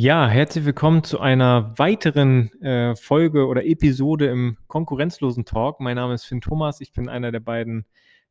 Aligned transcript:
Ja, 0.00 0.28
herzlich 0.28 0.64
willkommen 0.64 1.02
zu 1.02 1.18
einer 1.18 1.76
weiteren 1.76 2.52
äh, 2.62 2.94
Folge 2.94 3.48
oder 3.48 3.66
Episode 3.66 4.26
im 4.28 4.56
konkurrenzlosen 4.68 5.44
Talk. 5.44 5.80
Mein 5.80 5.96
Name 5.96 6.14
ist 6.14 6.22
Finn 6.24 6.40
Thomas. 6.40 6.80
Ich 6.80 6.92
bin 6.92 7.08
einer 7.08 7.32
der 7.32 7.40
beiden 7.40 7.84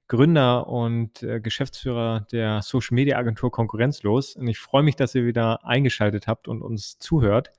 Gründer 0.07 0.67
und 0.67 1.23
äh, 1.23 1.41
Geschäftsführer 1.41 2.25
der 2.31 2.61
Social 2.61 2.95
Media 2.95 3.17
Agentur 3.17 3.51
Konkurrenzlos. 3.51 4.37
Und 4.37 4.47
ich 4.47 4.59
freue 4.59 4.81
mich, 4.81 4.95
dass 4.95 5.13
ihr 5.13 5.25
wieder 5.25 5.65
eingeschaltet 5.65 6.25
habt 6.25 6.47
und 6.47 6.61
uns 6.61 6.99
zuhört. 6.99 7.51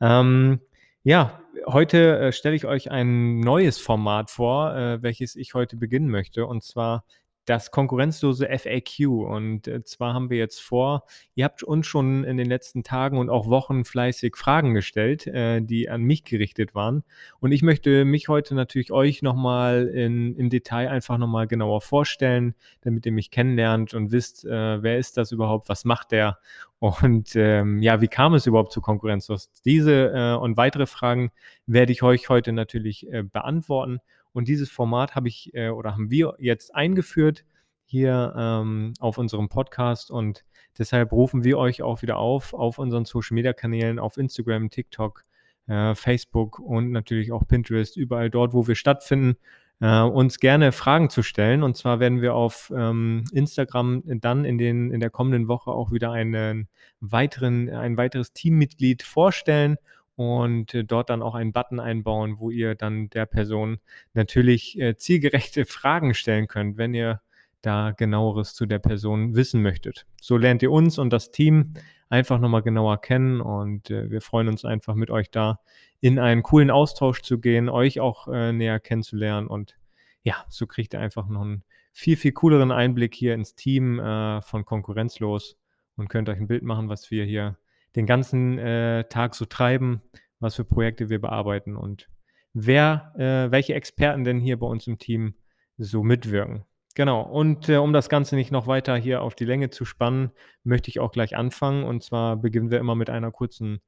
Ähm, 0.00 0.60
ja, 1.02 1.42
heute 1.66 2.18
äh, 2.18 2.32
stelle 2.32 2.56
ich 2.56 2.64
euch 2.64 2.90
ein 2.90 3.40
neues 3.40 3.78
Format 3.78 4.30
vor, 4.30 4.74
äh, 4.74 5.02
welches 5.02 5.36
ich 5.36 5.52
heute 5.52 5.76
beginnen 5.76 6.08
möchte. 6.08 6.46
Und 6.46 6.62
zwar 6.64 7.04
das 7.50 7.72
konkurrenzlose 7.72 8.46
FAQ. 8.46 9.08
Und 9.08 9.66
äh, 9.66 9.82
zwar 9.82 10.14
haben 10.14 10.30
wir 10.30 10.38
jetzt 10.38 10.60
vor, 10.60 11.04
ihr 11.34 11.44
habt 11.44 11.64
uns 11.64 11.88
schon 11.88 12.22
in 12.22 12.36
den 12.36 12.46
letzten 12.46 12.84
Tagen 12.84 13.18
und 13.18 13.28
auch 13.28 13.48
Wochen 13.48 13.84
fleißig 13.84 14.36
Fragen 14.36 14.72
gestellt, 14.72 15.26
äh, 15.26 15.60
die 15.60 15.90
an 15.90 16.02
mich 16.02 16.22
gerichtet 16.22 16.76
waren. 16.76 17.02
Und 17.40 17.50
ich 17.50 17.62
möchte 17.62 18.04
mich 18.04 18.28
heute 18.28 18.54
natürlich 18.54 18.92
euch 18.92 19.22
nochmal 19.22 19.88
im 19.88 20.48
Detail 20.48 20.90
einfach 20.90 21.18
nochmal 21.18 21.48
genauer 21.48 21.80
vorstellen, 21.80 22.54
damit 22.82 23.04
ihr 23.04 23.12
mich 23.12 23.32
kennenlernt 23.32 23.94
und 23.94 24.12
wisst, 24.12 24.44
äh, 24.44 24.82
wer 24.82 24.98
ist 24.98 25.16
das 25.16 25.32
überhaupt, 25.32 25.68
was 25.68 25.84
macht 25.84 26.12
der 26.12 26.38
und 26.78 27.36
ähm, 27.36 27.82
ja, 27.82 28.00
wie 28.00 28.08
kam 28.08 28.32
es 28.32 28.46
überhaupt 28.46 28.72
zu 28.72 28.80
Konkurrenzlos? 28.80 29.50
Diese 29.66 30.38
und 30.38 30.56
weitere 30.56 30.86
Fragen 30.86 31.30
werde 31.66 31.92
ich 31.92 32.02
euch 32.02 32.30
heute 32.30 32.52
natürlich 32.52 33.06
beantworten. 33.32 34.00
Und 34.32 34.48
dieses 34.48 34.70
Format 34.70 35.14
habe 35.14 35.28
ich 35.28 35.54
äh, 35.54 35.70
oder 35.70 35.92
haben 35.92 36.10
wir 36.10 36.34
jetzt 36.38 36.74
eingeführt 36.74 37.44
hier 37.84 38.34
ähm, 38.36 38.94
auf 39.00 39.18
unserem 39.18 39.48
Podcast 39.48 40.10
und 40.10 40.44
deshalb 40.78 41.10
rufen 41.10 41.42
wir 41.42 41.58
euch 41.58 41.82
auch 41.82 42.02
wieder 42.02 42.18
auf 42.18 42.54
auf 42.54 42.78
unseren 42.78 43.04
Social 43.04 43.34
Media 43.34 43.52
Kanälen 43.52 43.98
auf 43.98 44.16
Instagram, 44.16 44.70
TikTok, 44.70 45.24
äh, 45.66 45.94
Facebook 45.94 46.60
und 46.60 46.92
natürlich 46.92 47.32
auch 47.32 47.46
Pinterest, 47.48 47.96
überall 47.96 48.30
dort, 48.30 48.52
wo 48.52 48.68
wir 48.68 48.76
stattfinden, 48.76 49.36
äh, 49.80 50.02
uns 50.02 50.38
gerne 50.38 50.72
Fragen 50.72 51.10
zu 51.10 51.22
stellen. 51.22 51.62
Und 51.62 51.76
zwar 51.76 52.00
werden 52.00 52.20
wir 52.20 52.34
auf 52.34 52.72
ähm, 52.76 53.24
Instagram 53.32 54.02
dann 54.20 54.44
in, 54.44 54.58
den, 54.58 54.92
in 54.92 55.00
der 55.00 55.10
kommenden 55.10 55.48
Woche 55.48 55.70
auch 55.70 55.90
wieder 55.90 56.12
einen 56.12 56.68
weiteren, 57.00 57.70
ein 57.70 57.96
weiteres 57.96 58.32
Teammitglied 58.32 59.02
vorstellen 59.02 59.76
und 60.20 60.74
äh, 60.74 60.84
dort 60.84 61.08
dann 61.08 61.22
auch 61.22 61.34
einen 61.34 61.54
Button 61.54 61.80
einbauen, 61.80 62.38
wo 62.38 62.50
ihr 62.50 62.74
dann 62.74 63.08
der 63.08 63.24
Person 63.24 63.78
natürlich 64.12 64.78
äh, 64.78 64.94
zielgerechte 64.94 65.64
Fragen 65.66 66.12
stellen 66.12 66.46
könnt, 66.46 66.76
wenn 66.76 66.92
ihr 66.92 67.22
da 67.62 67.92
genaueres 67.92 68.52
zu 68.52 68.66
der 68.66 68.80
Person 68.80 69.34
wissen 69.34 69.62
möchtet. 69.62 70.04
So 70.20 70.36
lernt 70.36 70.62
ihr 70.62 70.72
uns 70.72 70.98
und 70.98 71.10
das 71.10 71.30
Team 71.30 71.72
einfach 72.10 72.38
nochmal 72.38 72.60
genauer 72.60 73.00
kennen 73.00 73.40
und 73.40 73.88
äh, 73.88 74.10
wir 74.10 74.20
freuen 74.20 74.48
uns 74.48 74.66
einfach 74.66 74.94
mit 74.94 75.10
euch 75.10 75.30
da 75.30 75.58
in 76.00 76.18
einen 76.18 76.42
coolen 76.42 76.70
Austausch 76.70 77.22
zu 77.22 77.38
gehen, 77.40 77.70
euch 77.70 77.98
auch 78.00 78.28
äh, 78.28 78.52
näher 78.52 78.78
kennenzulernen 78.78 79.46
und 79.46 79.78
ja, 80.22 80.44
so 80.50 80.66
kriegt 80.66 80.92
ihr 80.92 81.00
einfach 81.00 81.28
noch 81.28 81.40
einen 81.40 81.64
viel, 81.92 82.18
viel 82.18 82.32
cooleren 82.32 82.72
Einblick 82.72 83.14
hier 83.14 83.32
ins 83.32 83.54
Team 83.54 83.98
äh, 83.98 84.42
von 84.42 84.66
Konkurrenzlos 84.66 85.56
und 85.96 86.08
könnt 86.08 86.28
euch 86.28 86.38
ein 86.38 86.46
Bild 86.46 86.62
machen, 86.62 86.90
was 86.90 87.10
wir 87.10 87.24
hier 87.24 87.56
den 87.96 88.06
ganzen 88.06 88.58
äh, 88.58 89.04
Tag 89.04 89.34
so 89.34 89.44
treiben, 89.44 90.02
was 90.38 90.54
für 90.56 90.64
Projekte 90.64 91.08
wir 91.08 91.20
bearbeiten 91.20 91.76
und 91.76 92.08
wer, 92.52 93.12
äh, 93.16 93.50
welche 93.50 93.74
Experten 93.74 94.24
denn 94.24 94.40
hier 94.40 94.58
bei 94.58 94.66
uns 94.66 94.86
im 94.86 94.98
Team 94.98 95.34
so 95.76 96.02
mitwirken. 96.02 96.64
Genau, 96.94 97.22
und 97.22 97.68
äh, 97.68 97.76
um 97.76 97.92
das 97.92 98.08
Ganze 98.08 98.34
nicht 98.34 98.50
noch 98.50 98.66
weiter 98.66 98.96
hier 98.96 99.22
auf 99.22 99.34
die 99.34 99.44
Länge 99.44 99.70
zu 99.70 99.84
spannen, 99.84 100.32
möchte 100.64 100.90
ich 100.90 100.98
auch 100.98 101.12
gleich 101.12 101.36
anfangen. 101.36 101.84
Und 101.84 102.02
zwar 102.02 102.36
beginnen 102.36 102.70
wir 102.70 102.78
immer 102.78 102.96
mit 102.96 103.10
einer 103.10 103.30
kurzen 103.30 103.80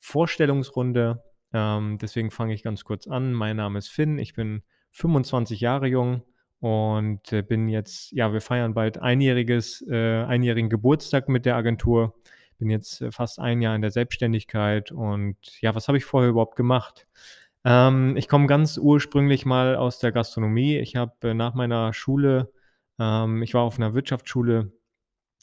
Vorstellungsrunde. 0.00 1.22
Ähm, 1.52 1.98
deswegen 2.00 2.30
fange 2.30 2.54
ich 2.54 2.62
ganz 2.62 2.84
kurz 2.84 3.06
an. 3.06 3.32
Mein 3.32 3.56
Name 3.56 3.78
ist 3.78 3.88
Finn, 3.88 4.18
ich 4.18 4.34
bin 4.34 4.62
25 4.92 5.60
Jahre 5.60 5.86
jung 5.86 6.22
und 6.60 7.32
äh, 7.32 7.42
bin 7.42 7.68
jetzt, 7.68 8.10
ja, 8.12 8.32
wir 8.32 8.40
feiern 8.40 8.74
bald 8.74 8.98
einjähriges, 8.98 9.86
äh, 9.88 10.24
einjährigen 10.24 10.68
Geburtstag 10.68 11.28
mit 11.28 11.46
der 11.46 11.54
Agentur 11.56 12.14
bin 12.58 12.70
jetzt 12.70 13.00
äh, 13.00 13.10
fast 13.12 13.38
ein 13.38 13.62
Jahr 13.62 13.74
in 13.74 13.82
der 13.82 13.90
Selbstständigkeit 13.90 14.92
und 14.92 15.36
ja, 15.60 15.74
was 15.74 15.88
habe 15.88 15.98
ich 15.98 16.04
vorher 16.04 16.30
überhaupt 16.30 16.56
gemacht? 16.56 17.06
Ähm, 17.64 18.16
ich 18.16 18.28
komme 18.28 18.46
ganz 18.46 18.78
ursprünglich 18.78 19.46
mal 19.46 19.76
aus 19.76 19.98
der 19.98 20.12
Gastronomie. 20.12 20.78
Ich 20.78 20.96
habe 20.96 21.30
äh, 21.30 21.34
nach 21.34 21.54
meiner 21.54 21.92
Schule, 21.92 22.52
ähm, 22.98 23.42
ich 23.42 23.54
war 23.54 23.62
auf 23.62 23.78
einer 23.78 23.94
Wirtschaftsschule, 23.94 24.72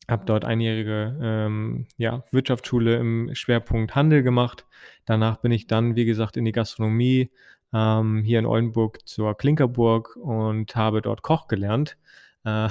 habe 0.09 0.26
dort 0.26 0.46
einjährige 0.46 1.18
ähm, 1.22 1.88
ja, 1.98 2.24
Wirtschaftsschule 2.31 2.98
im 2.98 3.32
Schwerpunkt 3.34 3.96
Handel 3.96 4.24
gemacht. 4.24 4.66
Danach 5.06 5.38
bin 5.38 5.52
ich 5.52 5.68
dann, 5.68 5.96
wie 5.96 6.06
gesagt, 6.06 6.38
in 6.38 6.46
die 6.46 6.52
Gastronomie 6.52 7.32
ähm, 7.74 8.24
hier 8.24 8.40
in 8.40 8.46
Oldenburg 8.46 9.08
zur 9.08 9.36
Klinkerburg 9.38 10.16
und 10.18 10.76
habe 10.76 11.02
dort 11.02 11.22
Koch 11.24 11.47
gelernt. 11.47 11.97
Äh, 12.46 12.70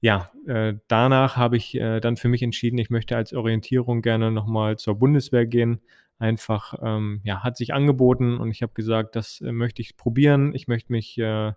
ja, 0.00 0.30
äh, 0.46 0.74
danach 0.88 1.36
habe 1.36 1.56
ich 1.56 1.74
äh, 1.74 2.00
dann 2.00 2.16
für 2.16 2.28
mich 2.28 2.42
entschieden, 2.42 2.78
ich 2.78 2.90
möchte 2.90 3.16
als 3.16 3.32
Orientierung 3.32 4.02
gerne 4.02 4.30
nochmal 4.30 4.76
zur 4.78 4.96
Bundeswehr 4.96 5.46
gehen. 5.46 5.80
Einfach, 6.18 6.74
ähm, 6.82 7.20
ja, 7.24 7.42
hat 7.42 7.56
sich 7.56 7.74
angeboten 7.74 8.38
und 8.38 8.50
ich 8.50 8.62
habe 8.62 8.72
gesagt, 8.74 9.16
das 9.16 9.40
äh, 9.40 9.52
möchte 9.52 9.82
ich 9.82 9.96
probieren. 9.96 10.54
Ich 10.54 10.68
möchte 10.68 10.92
mich 10.92 11.18
äh, 11.18 11.52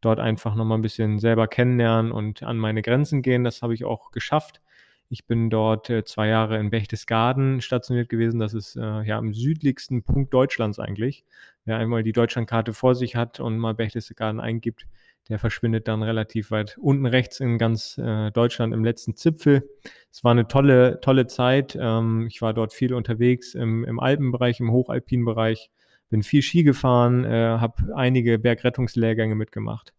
dort 0.00 0.20
einfach 0.20 0.54
nochmal 0.54 0.78
ein 0.78 0.82
bisschen 0.82 1.18
selber 1.18 1.48
kennenlernen 1.48 2.12
und 2.12 2.42
an 2.42 2.58
meine 2.58 2.82
Grenzen 2.82 3.22
gehen. 3.22 3.44
Das 3.44 3.62
habe 3.62 3.74
ich 3.74 3.84
auch 3.84 4.10
geschafft. 4.10 4.60
Ich 5.08 5.26
bin 5.26 5.50
dort 5.50 5.88
äh, 5.88 6.04
zwei 6.04 6.28
Jahre 6.28 6.58
in 6.58 6.70
Berchtesgaden 6.70 7.60
stationiert 7.60 8.08
gewesen. 8.08 8.40
Das 8.40 8.54
ist 8.54 8.76
äh, 8.76 9.02
ja 9.02 9.18
am 9.18 9.32
südlichsten 9.32 10.02
Punkt 10.02 10.34
Deutschlands 10.34 10.78
eigentlich. 10.78 11.24
Wer 11.64 11.78
einmal 11.78 12.02
die 12.02 12.12
Deutschlandkarte 12.12 12.72
vor 12.72 12.94
sich 12.94 13.16
hat 13.16 13.40
und 13.40 13.58
mal 13.58 13.74
Berchtesgaden 13.74 14.40
eingibt, 14.40 14.86
der 15.28 15.38
verschwindet 15.38 15.88
dann 15.88 16.02
relativ 16.02 16.50
weit 16.50 16.76
unten 16.78 17.06
rechts 17.06 17.40
in 17.40 17.58
ganz 17.58 17.98
äh, 17.98 18.30
Deutschland 18.30 18.72
im 18.72 18.84
letzten 18.84 19.16
Zipfel. 19.16 19.68
Es 20.10 20.22
war 20.22 20.32
eine 20.32 20.46
tolle, 20.46 21.00
tolle 21.00 21.26
Zeit. 21.26 21.76
Ähm, 21.80 22.26
ich 22.28 22.42
war 22.42 22.54
dort 22.54 22.72
viel 22.72 22.94
unterwegs 22.94 23.54
im, 23.54 23.84
im 23.84 23.98
Alpenbereich, 23.98 24.60
im 24.60 24.70
hochalpinen 24.70 25.24
Bereich, 25.24 25.70
bin 26.08 26.22
viel 26.22 26.42
Ski 26.42 26.62
gefahren, 26.62 27.24
äh, 27.24 27.58
habe 27.58 27.94
einige 27.94 28.38
Bergrettungslehrgänge 28.38 29.34
mitgemacht. 29.34 29.92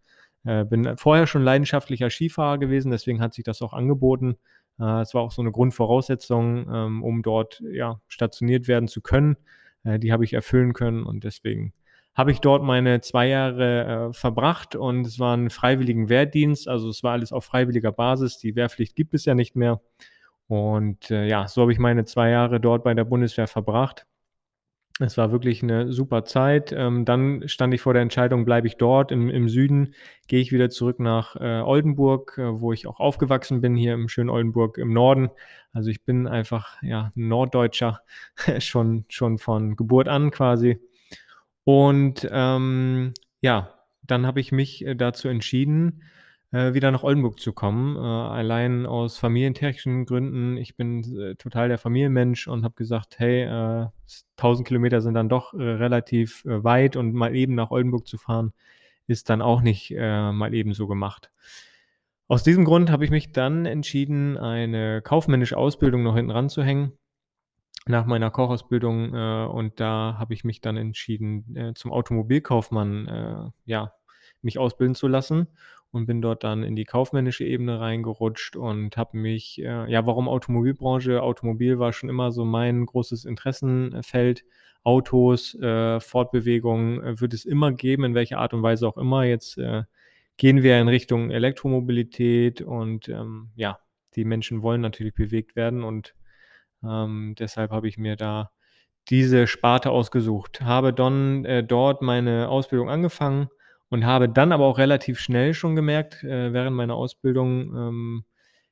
Äh, 0.45 0.63
bin 0.63 0.95
vorher 0.97 1.27
schon 1.27 1.43
leidenschaftlicher 1.43 2.09
Skifahrer 2.09 2.57
gewesen, 2.57 2.91
deswegen 2.91 3.21
hat 3.21 3.33
sich 3.33 3.43
das 3.43 3.61
auch 3.61 3.73
angeboten. 3.73 4.37
Äh, 4.79 5.01
es 5.01 5.13
war 5.13 5.23
auch 5.23 5.31
so 5.31 5.41
eine 5.41 5.51
Grundvoraussetzung, 5.51 6.69
ähm, 6.73 7.03
um 7.03 7.21
dort 7.21 7.61
ja, 7.71 7.99
stationiert 8.07 8.67
werden 8.69 8.87
zu 8.87 9.01
können. 9.01 9.35
Äh, 9.83 9.99
die 9.99 10.13
habe 10.13 10.23
ich 10.23 10.33
erfüllen 10.33 10.73
können 10.73 11.03
und 11.03 11.25
deswegen 11.25 11.73
habe 12.17 12.31
ich 12.31 12.41
dort 12.41 12.63
meine 12.63 12.99
zwei 13.01 13.27
Jahre 13.27 14.09
äh, 14.09 14.13
verbracht 14.13 14.75
und 14.75 15.05
es 15.05 15.19
war 15.19 15.37
ein 15.37 15.51
freiwilligen 15.51 16.09
Wehrdienst, 16.09 16.67
also 16.67 16.89
es 16.89 17.03
war 17.03 17.13
alles 17.13 17.31
auf 17.31 17.45
freiwilliger 17.45 17.91
Basis. 17.91 18.39
Die 18.39 18.55
Wehrpflicht 18.55 18.95
gibt 18.95 19.13
es 19.13 19.25
ja 19.25 19.35
nicht 19.35 19.55
mehr. 19.55 19.81
Und 20.47 21.11
äh, 21.11 21.27
ja, 21.27 21.47
so 21.47 21.61
habe 21.61 21.71
ich 21.71 21.77
meine 21.77 22.05
zwei 22.05 22.31
Jahre 22.31 22.59
dort 22.59 22.83
bei 22.83 22.95
der 22.95 23.03
Bundeswehr 23.03 23.47
verbracht. 23.47 24.07
Es 24.99 25.15
war 25.15 25.31
wirklich 25.31 25.61
eine 25.61 25.93
super 25.93 26.25
Zeit. 26.25 26.71
Ähm, 26.75 27.05
dann 27.05 27.47
stand 27.47 27.71
ich 27.75 27.81
vor 27.81 27.93
der 27.93 28.01
Entscheidung, 28.01 28.45
bleibe 28.45 28.65
ich 28.65 28.77
dort 28.77 29.11
im, 29.11 29.29
im 29.29 29.47
Süden, 29.47 29.93
gehe 30.27 30.41
ich 30.41 30.51
wieder 30.51 30.71
zurück 30.71 30.99
nach 30.99 31.35
äh, 31.35 31.61
Oldenburg, 31.61 32.35
äh, 32.39 32.59
wo 32.59 32.73
ich 32.73 32.87
auch 32.87 32.99
aufgewachsen 32.99 33.61
bin, 33.61 33.75
hier 33.75 33.93
im 33.93 34.07
schönen 34.07 34.31
Oldenburg 34.31 34.79
im 34.79 34.91
Norden. 34.91 35.29
Also 35.71 35.91
ich 35.91 36.03
bin 36.03 36.25
einfach 36.25 36.81
ja, 36.81 37.11
Norddeutscher, 37.13 38.01
schon, 38.57 39.05
schon 39.07 39.37
von 39.37 39.75
Geburt 39.75 40.07
an 40.07 40.31
quasi. 40.31 40.79
Und 41.67 42.25
ähm, 42.31 43.13
ja, 43.41 43.73
dann 44.01 44.25
habe 44.25 44.39
ich 44.39 44.53
mich 44.53 44.85
äh, 44.85 44.95
dazu 44.95 45.27
entschieden, 45.27 46.01
äh, 46.53 46.73
wieder 46.73 46.91
nach 46.91 47.03
Oldenburg 47.03 47.41
zu 47.41 47.51
kommen, 47.51 47.97
äh, 47.97 47.99
allein 47.99 48.85
aus 48.85 49.17
familientechnischen 49.17 50.05
Gründen. 50.05 50.55
Ich 50.55 50.77
bin 50.77 51.03
äh, 51.19 51.35
total 51.35 51.67
der 51.67 51.77
Familienmensch 51.77 52.47
und 52.47 52.63
habe 52.63 52.75
gesagt, 52.75 53.19
hey, 53.19 53.41
äh, 53.43 53.87
1000 54.37 54.65
Kilometer 54.65 55.01
sind 55.01 55.15
dann 55.15 55.27
doch 55.27 55.53
äh, 55.55 55.61
relativ 55.61 56.41
weit 56.45 56.95
und 56.95 57.13
mal 57.13 57.35
eben 57.35 57.53
nach 57.55 57.69
Oldenburg 57.69 58.07
zu 58.07 58.17
fahren, 58.17 58.53
ist 59.07 59.29
dann 59.29 59.41
auch 59.41 59.61
nicht 59.61 59.91
mal 59.91 60.53
eben 60.53 60.73
so 60.73 60.87
gemacht. 60.87 61.31
Aus 62.29 62.43
diesem 62.43 62.63
Grund 62.63 62.91
habe 62.91 63.03
ich 63.03 63.11
mich 63.11 63.33
dann 63.33 63.65
entschieden, 63.65 64.37
eine 64.37 65.01
kaufmännische 65.01 65.57
Ausbildung 65.57 66.03
noch 66.03 66.15
hinten 66.15 66.31
ranzuhängen 66.31 66.93
nach 67.89 68.05
meiner 68.05 68.31
Kochausbildung 68.31 69.13
äh, 69.13 69.45
und 69.45 69.79
da 69.79 70.15
habe 70.17 70.33
ich 70.33 70.43
mich 70.43 70.61
dann 70.61 70.77
entschieden, 70.77 71.55
äh, 71.55 71.73
zum 71.73 71.91
Automobilkaufmann 71.91 73.07
äh, 73.07 73.51
ja, 73.65 73.93
mich 74.41 74.59
ausbilden 74.59 74.95
zu 74.95 75.07
lassen 75.07 75.47
und 75.91 76.05
bin 76.05 76.21
dort 76.21 76.43
dann 76.43 76.63
in 76.63 76.75
die 76.75 76.85
kaufmännische 76.85 77.45
Ebene 77.45 77.79
reingerutscht 77.79 78.55
und 78.55 78.97
habe 78.97 79.17
mich, 79.17 79.61
äh, 79.61 79.91
ja, 79.91 80.05
warum 80.05 80.27
Automobilbranche? 80.27 81.21
Automobil 81.21 81.79
war 81.79 81.93
schon 81.93 82.09
immer 82.09 82.31
so 82.31 82.45
mein 82.45 82.85
großes 82.85 83.25
Interessenfeld. 83.25 84.43
Autos, 84.83 85.55
äh, 85.55 85.99
Fortbewegung 85.99 87.01
äh, 87.03 87.19
wird 87.19 87.33
es 87.33 87.45
immer 87.45 87.71
geben, 87.71 88.05
in 88.05 88.15
welcher 88.15 88.39
Art 88.39 88.53
und 88.53 88.63
Weise 88.63 88.87
auch 88.87 88.97
immer. 88.97 89.23
Jetzt 89.25 89.59
gehen 90.37 90.61
wir 90.61 90.79
in 90.79 90.87
Richtung 90.87 91.31
Elektromobilität 91.31 92.61
und 92.61 93.09
ähm, 93.09 93.49
ja, 93.55 93.79
die 94.15 94.23
Menschen 94.23 94.61
wollen 94.61 94.81
natürlich 94.81 95.15
bewegt 95.15 95.55
werden 95.55 95.83
und 95.83 96.15
Ähm, 96.83 97.35
deshalb 97.37 97.71
habe 97.71 97.87
ich 97.87 97.97
mir 97.97 98.15
da 98.15 98.51
diese 99.09 99.47
Sparte 99.47 99.91
ausgesucht. 99.91 100.61
Habe 100.61 100.93
dann, 100.93 101.45
äh, 101.45 101.63
dort 101.63 102.01
meine 102.01 102.49
Ausbildung 102.49 102.89
angefangen 102.89 103.49
und 103.89 104.05
habe 104.05 104.29
dann 104.29 104.51
aber 104.51 104.65
auch 104.65 104.77
relativ 104.77 105.19
schnell 105.19 105.53
schon 105.53 105.75
gemerkt, 105.75 106.23
äh, 106.23 106.53
während 106.53 106.75
meiner 106.75 106.95
Ausbildung, 106.95 107.75
ähm, 107.75 108.25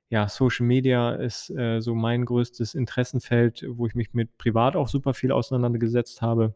ja, 0.10 0.28
Social 0.30 0.66
Media 0.66 1.12
ist, 1.16 1.50
äh, 1.52 1.80
so 1.81 1.96
mein 1.96 2.25
größtes 2.25 2.75
Interessenfeld, 2.75 3.66
wo 3.69 3.88
ich 3.88 3.96
mich 3.96 4.13
mit 4.13 4.38
privat 4.38 4.75
auch 4.75 4.88
super 4.88 5.13
viel 5.13 5.31
auseinandergesetzt 5.31 6.22
habe. 6.22 6.56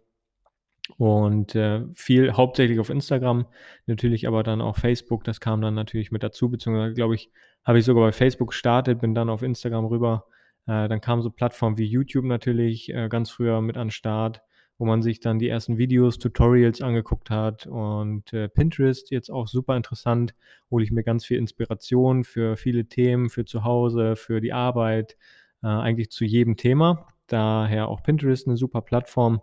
Und, 0.97 1.55
äh, 1.55 1.83
viel 1.93 2.33
hauptsächlich 2.33 2.79
auf 2.79 2.89
Instagram, 2.89 3.45
natürlich 3.85 4.27
aber 4.27 4.43
dann 4.43 4.61
auch 4.61 4.77
Facebook, 4.77 5.23
das 5.23 5.39
kam 5.39 5.61
dann 5.61 5.75
natürlich 5.75 6.11
mit 6.11 6.23
dazu, 6.23 6.49
beziehungsweise 6.49 6.95
glaube 6.95 7.15
ich, 7.15 7.31
habe 7.63 7.79
ich 7.79 7.85
sogar 7.85 8.05
bei 8.05 8.11
Facebook 8.11 8.49
gestartet, 8.49 8.99
bin 9.01 9.13
dann 9.13 9.29
auf 9.29 9.43
Instagram 9.43 9.85
rüber. 9.85 10.25
Äh, 10.69 10.89
dann 10.89 11.01
kamen 11.01 11.23
so 11.23 11.31
Plattformen 11.31 11.79
wie 11.79 11.85
YouTube 11.87 12.25
natürlich, 12.25 12.93
äh, 12.93 13.09
ganz 13.09 13.31
früher 13.31 13.61
mit 13.61 13.77
an 13.77 13.91
Start, 13.91 14.43
wo 14.79 14.85
man 14.85 15.01
sich 15.03 15.19
dann 15.21 15.39
die 15.39 15.49
ersten 15.49 15.77
Videos, 15.79 16.19
Tutorials 16.19 16.81
angeguckt 16.83 17.31
hat 17.31 17.67
und, 17.67 18.33
äh, 18.33 18.49
Pinterest 18.49 19.11
jetzt 19.11 19.31
auch 19.31 19.47
super 19.49 19.75
interessant, 19.77 20.35
hole 20.71 20.83
ich 20.85 20.91
mir 20.91 21.03
ganz 21.03 21.25
viel 21.25 21.39
Inspiration 21.39 22.23
für 22.25 22.57
viele 22.57 22.85
Themen, 22.87 23.29
für 23.29 23.45
zu 23.45 23.65
Hause, 23.65 24.15
für 24.17 24.41
die 24.41 24.53
Arbeit, 24.53 25.17
äh, 25.63 25.67
eigentlich 25.67 26.11
zu 26.11 26.25
jedem 26.25 26.57
Thema. 26.57 27.07
Daher 27.27 27.89
auch 27.89 28.03
Pinterest 28.03 28.47
'ne 28.47 28.57
super 28.57 28.81
Plattform. 28.81 29.41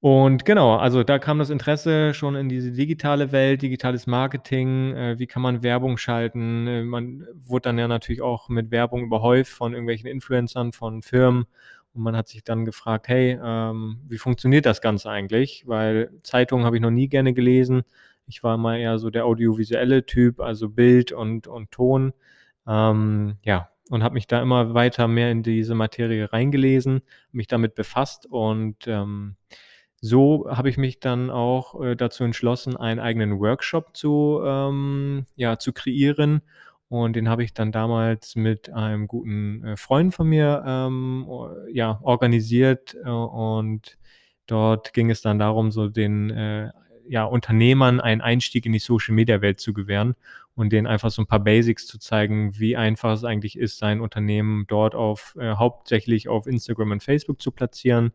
Und 0.00 0.44
genau, 0.44 0.76
also 0.76 1.02
da 1.02 1.18
kam 1.18 1.40
das 1.40 1.50
Interesse 1.50 2.14
schon 2.14 2.36
in 2.36 2.48
diese 2.48 2.70
digitale 2.70 3.32
Welt, 3.32 3.62
digitales 3.62 4.06
Marketing, 4.06 4.94
äh, 4.94 5.18
wie 5.18 5.26
kann 5.26 5.42
man 5.42 5.64
Werbung 5.64 5.96
schalten? 5.98 6.68
Äh, 6.68 6.84
man 6.84 7.26
wurde 7.34 7.62
dann 7.62 7.78
ja 7.78 7.88
natürlich 7.88 8.22
auch 8.22 8.48
mit 8.48 8.70
Werbung 8.70 9.02
überhäuft 9.02 9.50
von 9.52 9.72
irgendwelchen 9.72 10.08
Influencern, 10.08 10.70
von 10.72 11.02
Firmen. 11.02 11.46
Und 11.94 12.02
man 12.02 12.16
hat 12.16 12.28
sich 12.28 12.44
dann 12.44 12.64
gefragt: 12.64 13.08
„Hey, 13.08 13.38
ähm, 13.42 13.98
wie 14.08 14.18
funktioniert 14.18 14.66
das 14.66 14.80
Ganze 14.80 15.10
eigentlich?“ 15.10 15.64
Weil 15.66 16.10
Zeitungen 16.22 16.64
habe 16.64 16.76
ich 16.76 16.82
noch 16.82 16.90
nie 16.92 17.08
gerne 17.08 17.32
gelesen. 17.34 17.82
Ich 18.28 18.44
war 18.44 18.54
immer 18.54 18.76
eher 18.78 18.98
so 19.00 19.10
der 19.10 19.24
audiovisuelle 19.26 20.06
Typ, 20.06 20.38
also 20.40 20.68
Bild 20.68 21.10
und 21.10 21.48
und 21.48 21.72
Ton. 21.72 22.12
Ähm, 22.68 23.38
ja, 23.42 23.70
und 23.90 24.02
habe 24.04 24.14
mich 24.14 24.26
da 24.28 24.40
immer 24.42 24.74
weiter 24.74 25.08
mehr 25.08 25.30
in 25.32 25.42
diese 25.42 25.74
Materie 25.74 26.32
reingelesen, 26.32 27.00
mich 27.32 27.46
damit 27.48 27.74
befasst 27.74 28.26
und, 28.26 28.86
ähm, 28.86 29.36
so 30.00 30.46
habe 30.50 30.68
ich 30.70 30.78
mich 30.78 31.00
dann 31.00 31.30
auch, 31.30 31.80
äh, 31.82 31.96
dazu 31.96 32.24
entschlossen, 32.24 32.76
einen 32.76 33.00
eigenen 33.00 33.38
Workshop 33.40 33.96
zu 33.96 34.40
ähm, 34.44 35.26
ja, 35.36 35.58
zu 35.58 35.72
kreieren. 35.72 36.42
Und 36.88 37.16
den 37.16 37.28
habe 37.28 37.44
ich 37.44 37.52
dann 37.52 37.70
damals 37.72 38.34
mit 38.36 38.70
einem 38.70 39.08
guten, 39.08 39.64
äh, 39.64 39.76
Freund 39.76 40.14
von 40.14 40.26
mir, 40.28 40.62
ähm, 40.66 41.26
ja, 41.72 41.98
organisiert. 42.02 42.96
Äh, 43.04 43.10
und 43.10 43.98
dort 44.46 44.94
ging 44.94 45.10
es 45.10 45.20
dann 45.20 45.38
darum, 45.38 45.70
so 45.70 45.88
den, 45.88 46.30
äh, 46.30 46.70
ja, 47.08 47.24
Unternehmern 47.24 48.00
einen 48.00 48.20
Einstieg 48.22 48.66
in 48.66 48.72
die 48.72 48.78
Social-Media-Welt 48.78 49.60
zu 49.60 49.72
gewähren 49.74 50.14
und 50.54 50.72
denen 50.72 50.86
einfach 50.86 51.10
so 51.10 51.22
'n 51.22 51.26
paar 51.26 51.40
Basics 51.40 51.86
zu 51.86 51.98
zeigen, 51.98 52.58
wie 52.58 52.76
einfach 52.76 53.12
es 53.14 53.24
eigentlich 53.24 53.58
ist, 53.58 53.78
sein 53.78 54.00
Unternehmen 54.00 54.64
dort 54.68 54.94
auf 54.94 55.34
äh, 55.40 55.54
hauptsächlich 55.54 56.28
auf 56.28 56.46
Instagram 56.46 56.92
und 56.92 57.02
Facebook 57.02 57.40
zu 57.40 57.50
platzieren, 57.52 58.12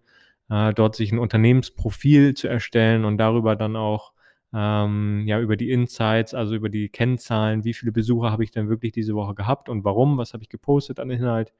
äh, 0.49 0.73
dort 0.73 0.95
sich 0.95 1.11
'n 1.11 1.19
Unternehmensprofil 1.19 2.33
zu 2.35 2.47
erstellen 2.47 3.05
und 3.05 3.17
darüber 3.17 3.55
dann 3.55 3.75
auch, 3.75 4.13
ähm, 4.53 5.23
ja, 5.27 5.39
über 5.39 5.57
die 5.57 5.71
Insights, 5.71 6.33
also 6.33 6.55
über 6.55 6.69
die 6.69 6.89
Kennzahlen, 6.89 7.63
wie 7.65 7.73
viele 7.73 7.91
Besucher 7.91 8.31
habe 8.31 8.43
ich 8.43 8.51
denn 8.51 8.69
wirklich 8.69 8.91
diese 8.93 9.15
Woche 9.15 9.35
gehabt 9.35 9.69
und 9.69 9.83
warum, 9.83 10.17
was 10.17 10.33
habe 10.33 10.43
ich 10.43 10.49
gepostet 10.49 10.99
an 10.99 11.09
Inhalt, 11.09 11.53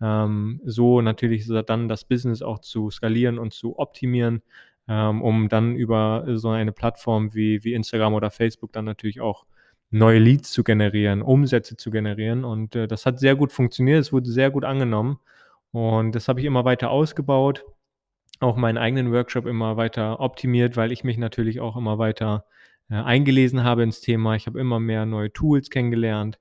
ähm, 0.00 0.60
so 0.64 1.00
natürlich 1.02 1.46
dann 1.66 1.88
das 1.88 2.04
Business 2.04 2.42
auch 2.42 2.58
zu 2.60 2.90
skalieren 2.90 3.38
und 3.38 3.52
zu 3.52 3.78
optimieren, 3.78 4.42
ähm, 4.88 5.22
um 5.22 5.48
dann 5.48 5.76
über 5.76 6.24
so 6.36 6.50
eine 6.50 6.72
Plattform 6.72 7.34
wie 7.34 7.62
wie 7.64 7.74
Instagram 7.74 8.14
oder 8.14 8.30
Facebook 8.30 8.72
dann 8.72 8.84
natürlich 8.86 9.20
auch 9.20 9.46
neue 9.90 10.18
Leads 10.18 10.50
zu 10.52 10.64
generieren, 10.64 11.22
Umsätze 11.22 11.76
zu 11.76 11.90
generieren. 11.90 12.44
Und, 12.44 12.74
äh, 12.76 12.88
das 12.88 13.06
hat 13.06 13.18
sehr 13.20 13.36
gut 13.36 13.52
funktioniert. 13.52 14.00
Es 14.00 14.12
wurde 14.12 14.30
sehr 14.30 14.50
gut 14.50 14.64
angenommen. 14.64 15.18
Und 15.72 16.14
das 16.14 16.28
habe 16.28 16.40
ich 16.40 16.46
immer 16.46 16.64
weiter 16.64 16.90
ausgebaut, 16.90 17.64
auch 18.42 18.56
meinen 18.56 18.78
eigenen 18.78 19.12
Workshop 19.12 19.46
immer 19.46 19.76
weiter 19.76 20.20
optimiert, 20.20 20.76
weil 20.76 20.92
ich 20.92 21.04
mich 21.04 21.18
natürlich 21.18 21.60
auch 21.60 21.76
immer 21.76 21.98
weiter, 21.98 22.44
äh, 22.90 22.96
eingelesen 22.96 23.64
habe 23.64 23.82
ins 23.82 24.00
Thema. 24.00 24.34
Ich 24.34 24.46
habe 24.46 24.60
immer 24.60 24.80
mehr 24.80 25.06
neue 25.06 25.32
Tools 25.32 25.70
kennengelernt. 25.70 26.38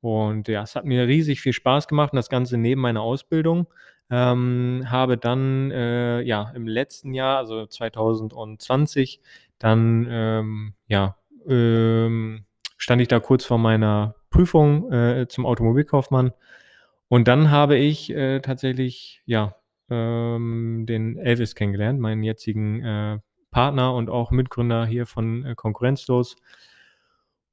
Und 0.00 0.48
ja, 0.48 0.62
es 0.62 0.76
hat 0.76 0.84
mir 0.84 1.06
riesig 1.06 1.40
viel 1.40 1.54
Spaß 1.54 1.88
gemacht 1.88 2.12
und 2.12 2.16
das 2.16 2.28
Ganze 2.28 2.58
neben 2.58 2.80
meiner 2.80 3.00
Ausbildung. 3.00 3.66
Ähm, 4.10 4.84
habe 4.86 5.16
dann, 5.16 5.70
äh, 5.70 6.20
ja, 6.20 6.52
im 6.54 6.66
letzten 6.66 7.14
Jahr, 7.14 7.38
also 7.38 7.66
2020, 7.66 9.20
dann, 9.58 10.06
ähm, 10.10 10.74
ja, 10.88 11.16
ähm, 11.48 12.44
stand 12.76 13.00
ich 13.00 13.08
da 13.08 13.18
kurz 13.18 13.46
vor 13.46 13.58
meiner 13.58 14.14
Prüfung, 14.28 14.92
äh, 14.92 15.26
zum 15.28 15.46
Automobilkaufmann. 15.46 16.32
Und 17.08 17.28
dann 17.28 17.50
habe 17.50 17.76
ich, 17.76 18.10
äh, 18.10 18.40
tatsächlich, 18.40 19.22
ja, 19.24 19.56
ähm, 19.90 20.84
den 20.86 21.16
Elvis 21.18 21.54
kennengelernt, 21.54 22.00
meinen 22.00 22.22
jetzigen, 22.22 22.82
äh, 22.84 23.18
Partner 23.50 23.94
und 23.94 24.10
auch 24.10 24.30
Mitgründer 24.32 24.84
hier 24.86 25.06
von, 25.06 25.44
äh, 25.44 25.54
Konkurrenzlos. 25.54 26.36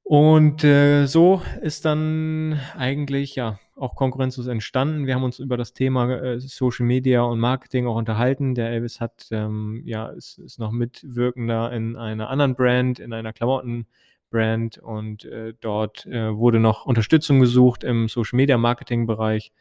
Und, 0.04 0.64
äh, 0.64 1.06
so 1.06 1.42
ist 1.62 1.84
dann 1.84 2.58
eigentlich, 2.76 3.36
ja, 3.36 3.58
auch 3.76 3.94
Konkurrenzlos 3.94 4.46
entstanden. 4.48 5.06
Wir 5.06 5.14
haben 5.14 5.22
uns 5.24 5.38
über 5.38 5.56
das 5.56 5.72
Thema, 5.72 6.10
äh, 6.10 6.40
Social 6.40 6.86
Media 6.86 7.22
und 7.22 7.38
Marketing 7.38 7.86
auch 7.86 7.96
unterhalten. 7.96 8.54
Der 8.54 8.70
Elvis 8.70 9.00
hat, 9.00 9.28
ähm, 9.30 9.82
ja 9.86 10.08
ist 10.08 10.38
ist 10.38 10.58
noch 10.58 10.72
Mitwirkender 10.72 11.72
in 11.72 11.96
einer 11.96 12.28
anderen 12.30 12.54
Brand, 12.56 12.98
in 12.98 13.12
einer 13.12 13.32
Klamottenbrand 13.32 14.78
und, 14.78 15.24
äh, 15.24 15.54
dort, 15.60 16.04
äh, 16.06 16.34
wurde 16.36 16.58
noch 16.60 16.84
Unterstützung 16.84 17.40
gesucht 17.40 17.84
im 17.84 18.08
Social-Media-Marketing-Bereich. 18.08 19.52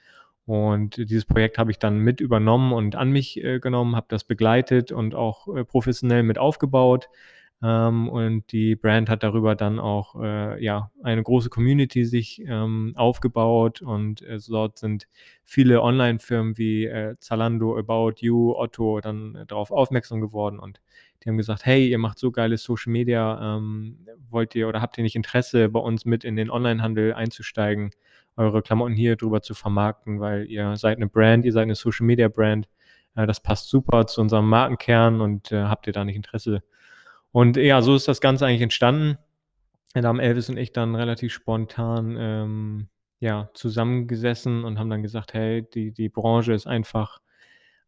Und 0.45 0.97
dieses 0.97 1.25
Projekt 1.25 1.57
habe 1.57 1.71
ich 1.71 1.79
dann 1.79 1.99
mit 1.99 2.19
übernommen 2.19 2.73
und 2.73 2.95
an 2.95 3.11
mich, 3.11 3.43
äh, 3.43 3.59
genommen, 3.59 3.95
habe 3.95 4.07
das 4.09 4.23
begleitet 4.23 4.91
und 4.91 5.15
auch, 5.15 5.47
äh, 5.55 5.63
professionell 5.65 6.23
mit 6.23 6.37
aufgebaut. 6.39 7.07
Ähm, 7.63 8.09
und 8.09 8.51
die 8.51 8.75
Brand 8.75 9.07
hat 9.09 9.21
darüber 9.23 9.55
dann 9.55 9.79
auch, 9.79 10.15
äh, 10.19 10.63
ja, 10.63 10.89
eine 11.03 11.21
große 11.21 11.49
Community 11.49 12.05
sich, 12.05 12.41
ähm, 12.47 12.93
aufgebaut. 12.97 13.81
Und, 13.83 14.23
äh, 14.23 14.39
dort 14.49 14.79
sind 14.79 15.07
viele 15.45 15.81
Onlinefirmen 15.83 16.57
wie, 16.57 16.85
äh, 16.85 17.15
Zalando, 17.19 17.77
About 17.77 18.15
You, 18.21 18.53
Otto 18.55 18.99
dann 18.99 19.43
drauf 19.47 19.69
aufmerksam 19.71 20.21
geworden. 20.21 20.57
Und 20.59 20.81
die 21.23 21.29
haben 21.29 21.37
gesagt: 21.37 21.65
„Hey, 21.65 21.87
ihr 21.87 21.99
macht 21.99 22.17
so 22.17 22.31
geiles 22.31 22.63
Social 22.63 22.91
Media, 22.91 23.57
ähm, 23.57 24.07
wollt 24.29 24.55
ihr 24.55 24.67
oder 24.67 24.81
habt 24.81 24.97
ihr 24.97 25.03
nicht 25.03 25.15
Interesse, 25.15 25.69
bei 25.69 25.79
uns 25.79 26.03
mit 26.05 26.23
in 26.23 26.35
den 26.35 26.49
Onlinehandel 26.49 27.13
einzusteigen, 27.13 27.91
eure 28.37 28.61
Klamotten 28.61 28.95
hier 28.95 29.15
drüber 29.17 29.41
zu 29.41 29.53
vermarkten, 29.55 30.19
weil 30.19 30.45
ihr 30.47 30.75
seid 30.77 30.99
'ne 30.99 31.07
Brand, 31.07 31.45
ihr 31.45 31.53
seid 31.53 31.67
'ne 31.67 31.75
Social-Media-Brand. 31.75 32.67
Äh, 33.15 33.27
das 33.27 33.41
passt 33.41 33.69
super 33.69 34.07
zu 34.07 34.21
unserem 34.21 34.49
Markenkern 34.49 35.21
und, 35.21 35.51
äh, 35.51 35.63
habt 35.63 35.87
ihr 35.87 35.93
da 35.93 36.05
nicht 36.05 36.15
Interesse?“ 36.17 36.63
Und 37.33 37.57
ja, 37.57 37.81
so 37.83 37.95
ist 37.95 38.07
das 38.09 38.21
Ganze 38.21 38.45
eigentlich 38.47 38.61
entstanden. 38.63 39.17
Da 39.95 40.03
haben 40.09 40.19
Elvis 40.21 40.49
und 40.49 40.57
ich 40.57 40.73
dann 40.73 40.95
relativ 40.95 41.33
spontan, 41.33 42.17
ähm, 42.19 42.89
ja, 43.21 43.49
zusammengesessen 43.55 44.63
und 44.65 44.79
haben 44.79 44.89
dann 44.91 45.03
gesagt: 45.03 45.33
„Hey, 45.33 45.63
die 45.75 45.91
die 45.93 46.09
Branche 46.09 46.53
ist 46.53 46.67
einfach 46.67 47.19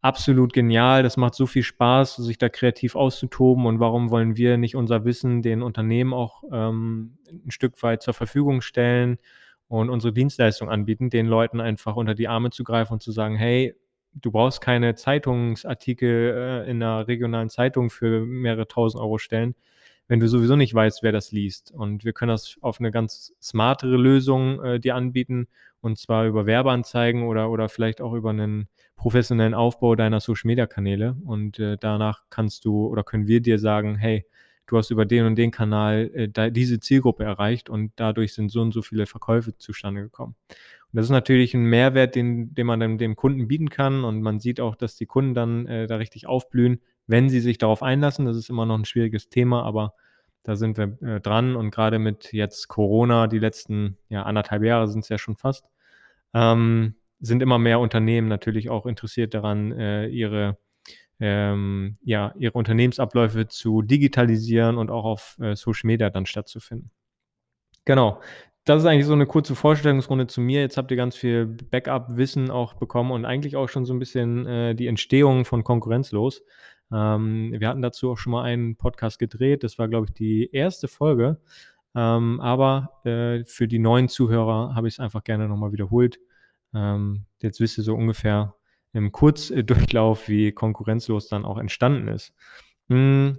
absolut 0.01 0.53
genial. 0.53 1.03
Das 1.03 1.17
macht 1.17 1.35
so 1.35 1.47
viel 1.47 1.63
Spaß, 1.63 2.17
sich 2.17 2.37
da 2.39 2.49
kreativ 2.49 2.95
auszutoben 2.97 3.65
und 3.67 3.79
warum 3.81 4.11
wollen 4.11 4.37
wir 4.37 4.57
nicht 4.57 4.75
unser 4.77 5.05
Wissen 5.05 5.41
den 5.43 5.61
Unternehmen 5.63 6.13
auch, 6.13 6.43
ähm, 6.53 7.17
'n 7.31 7.51
Stück 7.51 7.81
weit 7.83 8.03
zur 8.03 8.13
Verfügung 8.15 8.61
stellen 8.61 9.17
und 9.79 9.89
unsere 9.89 10.13
Dienstleistung 10.13 10.69
anbieten, 10.69 11.09
den 11.09 11.27
Leuten 11.27 11.59
einfach 11.61 11.95
unter 11.95 12.15
die 12.15 12.27
Arme 12.27 12.51
zu 12.51 12.63
greifen 12.63 12.93
und 12.93 13.03
zu 13.03 13.11
sagen: 13.11 13.35
„Hey, 13.35 13.75
du 14.13 14.31
brauchst 14.31 14.61
keine 14.61 14.95
Zeitungsartikel, 14.95 16.63
äh, 16.67 16.69
in 16.71 16.77
'ner 16.79 17.07
regionalen 17.07 17.49
Zeitung 17.49 17.89
für 17.89 18.25
mehrere 18.25 18.67
1.000 18.67 19.01
€ 19.03 19.17
stellen, 19.19 19.55
wenn 20.07 20.19
du 20.19 20.27
sowieso 20.27 20.55
nicht 20.57 20.73
weißt, 20.75 21.03
wer 21.03 21.11
das 21.11 21.31
liest. 21.31 21.71
Und 21.71 22.05
wir 22.05 22.13
können 22.13 22.29
das 22.29 22.57
auf 22.61 22.79
'ne 22.79 22.91
ganz 22.91 23.33
smartere 23.41 23.97
Lösung, 23.97 24.61
äh, 24.63 24.79
dir 24.79 24.95
anbieten, 24.95 25.47
und 25.81 25.97
zwar 25.97 26.25
über 26.27 26.45
Werbeanzeigen 26.45 27.23
oder 27.23 27.49
oder 27.51 27.69
vielleicht 27.69 28.01
auch 28.01 28.13
über 28.13 28.33
'nen 28.33 28.67
professionellen 28.97 29.53
Aufbau 29.55 29.95
deiner 29.95 30.19
Social-Media-Kanäle. 30.21 31.17
Und, 31.25 31.59
äh, 31.59 31.77
danach 31.79 32.23
kannst 32.29 32.65
du 32.65 32.87
oder 32.87 33.03
können 33.03 33.27
wir 33.27 33.41
dir 33.41 33.59
sagen: 33.59 33.95
‚Hey, 33.97 34.25
du 34.73 34.79
hast 34.79 34.91
über 34.91 35.05
den 35.05 35.25
und 35.27 35.35
den 35.37 35.51
Kanal, 35.51 36.11
äh, 36.15 36.29
da 36.29 36.49
diese 36.51 36.79
Zielgruppe 36.81 37.23
erreicht 37.25 37.69
und 37.69 37.93
dadurch 37.97 38.33
sind 38.35 38.51
so 38.51 38.61
und 38.61 38.73
so 38.73 38.81
viele 38.83 39.05
Verkäufe 39.07 39.57
zustande 39.57 40.01
gekommen.‘“ 40.03 40.35
Und 40.93 40.97
das 40.97 41.05
ist 41.07 41.11
natürlich 41.11 41.55
'n 41.55 41.63
Mehrwert, 41.65 42.15
den 42.15 42.53
den 42.55 42.67
man 42.67 42.79
dann 42.81 42.97
dem 42.99 43.15
Kunden 43.17 43.47
bieten 43.49 43.69
kann 43.69 44.03
und 44.05 44.21
man 44.23 44.39
sieht 44.41 44.59
auch, 44.61 44.75
dass 44.75 44.95
die 44.97 45.05
Kunden 45.07 45.33
dann, 45.35 45.67
äh, 45.67 45.87
da 45.87 45.97
richtig 45.97 46.27
aufblühen, 46.27 46.81
wenn 47.07 47.29
sie 47.29 47.41
sich 47.41 47.57
darauf 47.59 47.83
einlassen. 47.83 48.25
Das 48.27 48.37
ist 48.37 48.49
immer 48.49 48.65
noch 48.67 48.77
'n 48.79 48.85
schwieriges 48.85 49.29
Thema, 49.29 49.63
aber 49.63 49.93
da 50.43 50.55
sind 50.57 50.77
wir, 50.77 50.97
äh, 51.03 51.21
dran 51.21 51.55
und 51.57 51.71
grade 51.71 51.99
mit 51.99 52.33
jetzt 52.33 52.67
Corona, 52.69 53.27
die 53.27 53.39
letzten, 53.39 53.97
ja, 54.09 54.23
1,5 54.25 54.63
Jahre 54.63 54.87
sind's 54.89 55.09
ja 55.09 55.17
schon 55.19 55.37
fast, 55.37 55.69
ähm, 56.35 56.95
sind 57.21 57.41
immer 57.43 57.59
mehr 57.59 57.79
Unternehmen 57.81 58.27
natürlich 58.29 58.69
auch 58.71 58.85
interessiert 58.87 59.33
daran, 59.35 59.71
äh, 59.73 60.07
ihre 60.09 60.57
ähm, 61.19 61.95
ja, 62.03 62.33
ihre 62.37 62.53
Unternehmensabläufe 62.53 63.47
zu 63.47 63.81
digitalisieren 63.81 64.77
und 64.77 64.89
auch 64.89 65.05
auf 65.05 65.37
äh, 65.39 65.55
Social 65.55 65.87
Media 65.87 66.09
dann 66.09 66.25
stattzufinden. 66.25 66.91
Genau. 67.85 68.21
Das 68.65 68.81
ist 68.81 68.85
eigentlich 68.87 69.05
so 69.05 69.13
eine 69.13 69.25
kurze 69.25 69.55
Vorstellungsrunde 69.55 70.27
zu 70.27 70.39
mir. 70.39 70.61
Jetzt 70.61 70.77
habt 70.77 70.89
ihr 70.89 70.95
ganz 70.95 71.17
viel 71.17 71.45
Backup-Wissen 71.45 72.49
auch 72.49 72.75
bekommen 72.75 73.11
und 73.11 73.25
eigentlich 73.25 73.57
auch 73.57 73.67
schon 73.67 73.85
so 73.85 73.93
ein 73.93 73.99
bisschen 73.99 74.45
äh, 74.47 74.73
die 74.73 74.87
Entstehung 74.87 75.43
von 75.43 75.65
Konkurrenzlos. 75.65 76.43
Ähm, 76.89 77.53
wir 77.57 77.67
hatten 77.67 77.81
dazu 77.81 78.11
auch 78.11 78.17
schon 78.17 78.31
mal 78.31 78.43
einen 78.43 78.77
Podcast 78.77 79.19
gedreht. 79.19 79.63
Das 79.63 79.79
war, 79.79 79.89
glaube 79.89 80.07
ich, 80.07 80.13
die 80.13 80.49
erste 80.53 80.87
Folge. 80.87 81.41
Ähm, 81.95 82.39
aber 82.39 83.01
äh, 83.03 83.43
für 83.45 83.67
die 83.67 83.79
neuen 83.79 84.07
Zuhörer 84.07 84.75
habe 84.75 84.87
ich 84.87 84.95
es 84.95 84.99
einfach 84.99 85.23
gerne 85.23 85.49
nochmal 85.49 85.73
wiederholt. 85.73 86.19
Ähm, 86.73 87.25
jetzt 87.41 87.59
wisst 87.59 87.77
ihr 87.77 87.83
so 87.83 87.95
ungefähr 87.95 88.55
im 88.93 89.11
Kurzdurchlauf, 89.11 90.29
wie 90.29 90.51
konkurrenzlos 90.51 91.27
dann 91.27 91.45
auch 91.45 91.57
entstanden 91.57 92.07
ist. 92.07 92.33
Hm, 92.89 93.37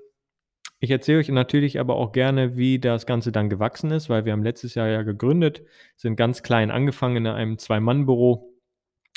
ich 0.81 0.91
erzähle 0.91 1.21
euch 1.21 1.29
natürlich 1.29 1.81
aber 1.81 1.97
auch 1.97 2.13
gerne, 2.13 2.57
wie 2.57 2.79
das 2.79 3.07
Ganze 3.07 3.33
dann 3.33 3.49
gewachsen 3.49 3.91
ist, 3.91 4.11
weil 4.11 4.25
wir 4.25 4.33
haben 4.33 4.43
letztes 4.43 4.75
Jahr 4.75 4.89
ja 4.89 5.03
gegründet, 5.03 5.63
sind 5.97 6.17
ganz 6.17 6.43
klein 6.43 6.71
angefangen 6.71 7.17
in 7.17 7.27
einem 7.27 7.59
Zwei-Mann-Büro. 7.59 8.53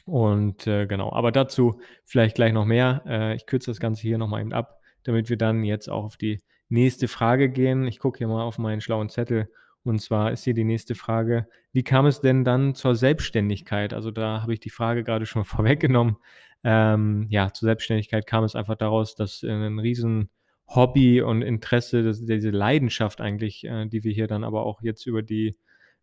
Und 0.06 0.66
äh, 0.68 0.88
genau, 0.88 1.12
aber 1.12 1.34
dazu 1.34 1.82
vielleicht 2.06 2.36
gleich 2.36 2.54
noch 2.54 2.64
mehr. 2.64 3.04
Äh, 3.06 3.36
ich 3.36 3.46
kürze 3.46 3.72
das 3.72 3.82
Ganze 3.82 4.04
hier 4.04 4.18
nochmal 4.18 4.42
eben 4.42 4.54
ab, 4.54 4.80
damit 5.04 5.30
wir 5.30 5.38
dann 5.38 5.66
jetzt 5.66 5.90
auch 5.90 6.06
auf 6.06 6.16
die 6.16 6.40
nächste 6.70 7.10
Frage 7.10 7.50
gehen. 7.50 7.86
Ich 7.86 8.00
gucke 8.00 8.20
hier 8.20 8.30
mal 8.30 8.44
auf 8.44 8.58
meinen 8.58 8.80
schlauen 8.80 9.10
Zettel. 9.10 9.50
Und 9.88 10.00
zwar 10.00 10.32
ist 10.32 10.44
hier 10.44 10.54
die 10.54 10.66
nächste 10.66 10.96
Frage, 10.96 11.48
wie 11.72 11.84
kam 11.84 12.06
es 12.06 12.20
denn 12.20 12.44
dann 12.44 12.76
zur 12.76 12.96
Selbstständigkeit? 12.96 13.94
Also 13.94 14.12
da 14.12 14.42
habe 14.42 14.54
ich 14.54 14.60
die 14.60 14.70
Frage 14.70 15.04
gerade 15.04 15.26
schon 15.26 15.44
vorweggenommen. 15.46 16.18
Ähm, 16.64 17.28
ja, 17.30 17.54
zur 17.54 17.68
Selbstständigkeit 17.68 18.28
kam 18.28 18.44
es 18.44 18.56
einfach 18.56 18.76
daraus, 18.76 19.16
dass 19.16 19.44
äh, 19.44 19.50
ein 19.50 19.80
riesen 19.80 20.30
Hobby 20.68 21.22
und 21.22 21.42
Interesse, 21.42 22.04
das, 22.04 22.26
diese 22.26 22.50
Leidenschaft 22.50 23.22
eigentlich, 23.22 23.64
äh, 23.64 23.86
die 23.86 24.04
wir 24.04 24.12
hier 24.12 24.28
dann 24.28 24.44
aber 24.44 24.66
auch 24.66 24.82
jetzt 24.82 25.06
über 25.06 25.22
die 25.22 25.56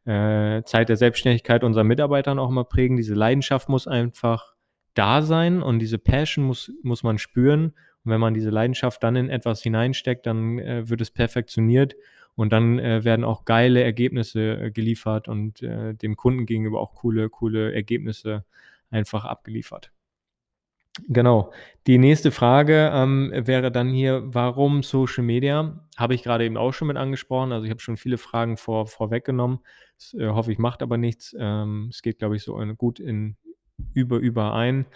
äh, 0.07 0.63
Zeit 0.63 0.89
der 0.89 0.97
Selbstständigkeit 0.97 1.65
unseren 1.65 1.87
Mitarbeitern 1.87 2.39
auch 2.39 2.49
immer 2.49 2.65
prägen. 2.65 2.97
Diese 2.97 3.15
Leidenschaft 3.15 3.69
muss 3.69 3.87
einfach 3.87 4.55
da 4.95 5.23
sein 5.23 5.63
und 5.63 5.81
diese 5.81 5.99
Passion 5.99 6.47
muss, 6.47 6.73
muss 6.83 7.03
man 7.03 7.19
spüren. 7.19 7.75
Und 8.05 8.13
wenn 8.13 8.21
man 8.21 8.33
diese 8.33 8.51
Leidenschaft 8.51 9.03
dann 9.03 9.17
in 9.17 9.29
etwas 9.29 9.63
hineinsteckt, 9.63 10.25
dann 10.25 10.59
äh, 10.59 10.89
wird 10.89 11.01
es 11.01 11.11
perfektioniert 11.11 11.97
und 12.37 12.53
dann 12.53 12.79
äh, 12.79 13.05
werden 13.05 13.25
auch 13.25 13.45
geile 13.45 13.83
Ergebnisse 13.83 14.61
äh, 14.61 14.71
geliefert 14.71 15.29
und 15.29 15.63
äh, 15.63 15.95
dem 15.95 16.17
Kunden 16.17 16.47
gegenüber 16.47 16.81
auch 16.81 16.95
coole, 16.95 17.29
coole 17.31 17.73
Ergebnisse 17.73 18.45
einfach 18.91 19.25
abgeliefert. 19.25 19.93
Genau. 21.09 21.53
Die 21.89 21.99
nächste 21.99 22.31
Frage 22.31 22.91
ähm, 22.95 23.33
wäre 23.35 23.73
dann 23.73 23.91
hier, 23.91 24.23
warum 24.27 24.85
Social 24.85 25.25
Media? 25.25 25.85
Habe 25.97 26.15
ich 26.15 26.23
gerade 26.23 26.45
eben 26.45 26.57
auch 26.57 26.73
schon 26.73 26.89
mit 26.89 26.97
angesprochen. 26.97 27.51
Also 27.53 27.65
ich 27.65 27.71
habe 27.71 27.81
schon 27.81 27.97
viele 27.97 28.17
Fragen 28.17 28.57
vor, 28.57 28.87
vorweggenommen. 28.87 29.59
Das, 29.97 30.15
äh, 30.15 30.29
hoffe 30.29 30.53
ich, 30.53 30.59
macht 30.59 30.83
aber 30.83 30.97
nichts. 30.97 31.35
Ähm, 31.39 31.89
es 31.91 32.01
geht, 32.01 32.19
glaube 32.19 32.37
ich, 32.37 32.45
so 32.45 32.61
in, 32.61 32.77
gut 32.77 33.01
in 33.01 33.37
über 33.93 34.19
überein. 34.19 34.87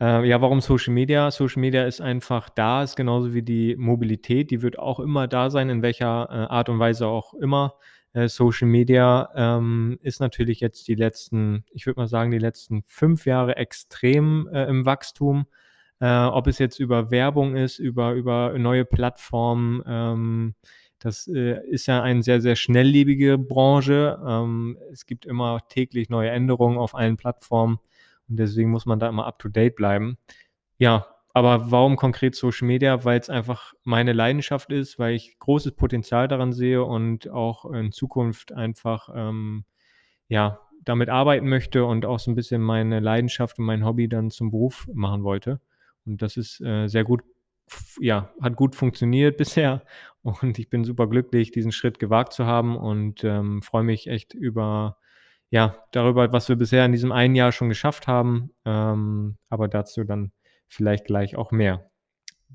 Äh, 0.00 0.28
ja, 0.28 0.40
warum 0.42 0.60
Social 0.60 0.92
Media? 0.92 1.30
Social 1.30 1.60
Media 1.60 1.84
ist 1.84 2.00
einfach 2.00 2.50
da, 2.50 2.82
ist 2.82 2.96
genauso 2.96 3.32
wie 3.32 3.42
die 3.42 3.76
Mobilität. 3.76 4.50
Die 4.50 4.60
wird 4.62 4.78
auch 4.78 5.00
immer 5.00 5.26
da 5.26 5.48
sein, 5.50 5.70
in 5.70 5.82
welcher 5.82 6.28
äh, 6.30 6.52
Art 6.52 6.68
und 6.68 6.78
Weise 6.78 7.06
auch 7.06 7.32
immer. 7.34 7.74
Äh, 8.12 8.28
Social 8.28 8.68
Media 8.68 9.30
ähm, 9.34 9.98
ist 10.02 10.20
natürlich 10.20 10.60
jetzt 10.60 10.86
die 10.88 10.94
letzten, 10.94 11.64
ich 11.72 11.86
würde 11.86 12.00
mal 12.00 12.08
sagen, 12.08 12.30
die 12.30 12.38
letzten 12.38 12.82
fünf 12.86 13.24
Jahre 13.26 13.56
extrem 13.56 14.48
äh, 14.52 14.64
im 14.66 14.84
Wachstum. 14.84 15.46
Äh, 16.00 16.24
ob 16.26 16.46
es 16.46 16.58
jetzt 16.58 16.78
über 16.78 17.10
Werbung 17.10 17.56
ist, 17.56 17.78
über, 17.78 18.12
über 18.12 18.54
neue 18.58 18.84
Plattformen, 18.84 19.82
ähm, 19.86 20.54
das 20.98 21.26
äh, 21.28 21.60
ist 21.68 21.86
ja 21.86 22.02
eine 22.02 22.22
sehr, 22.22 22.40
sehr 22.40 22.56
schnelllebige 22.56 23.38
Branche. 23.38 24.18
Ähm, 24.26 24.78
es 24.92 25.06
gibt 25.06 25.24
immer 25.26 25.60
täglich 25.68 26.10
neue 26.10 26.30
Änderungen 26.30 26.78
auf 26.78 26.94
allen 26.94 27.16
Plattformen 27.16 27.78
und 28.28 28.36
deswegen 28.38 28.70
muss 28.70 28.86
man 28.86 28.98
da 28.98 29.08
immer 29.08 29.26
up-to-date 29.26 29.76
bleiben. 29.76 30.18
Ja, 30.78 31.06
aber 31.32 31.70
warum 31.70 31.96
konkret 31.96 32.34
Social 32.34 32.66
Media? 32.66 33.04
Weil 33.04 33.20
es 33.20 33.28
einfach 33.28 33.74
meine 33.84 34.12
Leidenschaft 34.12 34.72
ist, 34.72 34.98
weil 34.98 35.14
ich 35.14 35.38
großes 35.38 35.72
Potenzial 35.72 36.28
daran 36.28 36.52
sehe 36.52 36.82
und 36.82 37.28
auch 37.28 37.70
in 37.70 37.92
Zukunft 37.92 38.52
einfach 38.52 39.10
ähm, 39.14 39.64
ja, 40.28 40.60
damit 40.86 41.08
arbeiten 41.08 41.48
möchte 41.48 41.84
und 41.84 42.06
auch 42.06 42.18
so 42.18 42.30
ein 42.30 42.36
bisschen 42.36 42.62
meine 42.62 43.00
Leidenschaft 43.00 43.58
und 43.58 43.66
mein 43.66 43.84
Hobby 43.84 44.08
dann 44.08 44.30
zum 44.30 44.50
Beruf 44.50 44.88
machen 44.92 45.24
wollte. 45.24 45.60
Und 46.06 46.22
das 46.22 46.36
ist 46.36 46.60
äh, 46.60 46.86
sehr 46.86 47.04
gut, 47.04 47.22
ja, 48.00 48.32
hat 48.40 48.56
gut 48.56 48.74
funktioniert 48.74 49.36
bisher. 49.38 49.82
Und 50.22 50.58
ich 50.58 50.70
bin 50.70 50.84
super 50.84 51.06
glücklich, 51.06 51.50
diesen 51.50 51.72
Schritt 51.72 51.98
gewagt 51.98 52.32
zu 52.32 52.46
haben 52.46 52.76
und 52.76 53.24
ähm, 53.24 53.62
freue 53.62 53.84
mich 53.84 54.06
echt 54.06 54.32
über, 54.34 54.96
ja, 55.50 55.76
darüber, 55.92 56.32
was 56.32 56.48
wir 56.48 56.56
bisher 56.56 56.84
in 56.84 56.92
diesem 56.92 57.12
einen 57.12 57.34
Jahr 57.34 57.52
schon 57.52 57.68
geschafft 57.68 58.06
haben. 58.06 58.50
Ähm, 58.64 59.36
aber 59.48 59.68
dazu 59.68 60.04
dann 60.04 60.32
vielleicht 60.68 61.04
gleich 61.04 61.36
auch 61.36 61.52
mehr. 61.52 61.90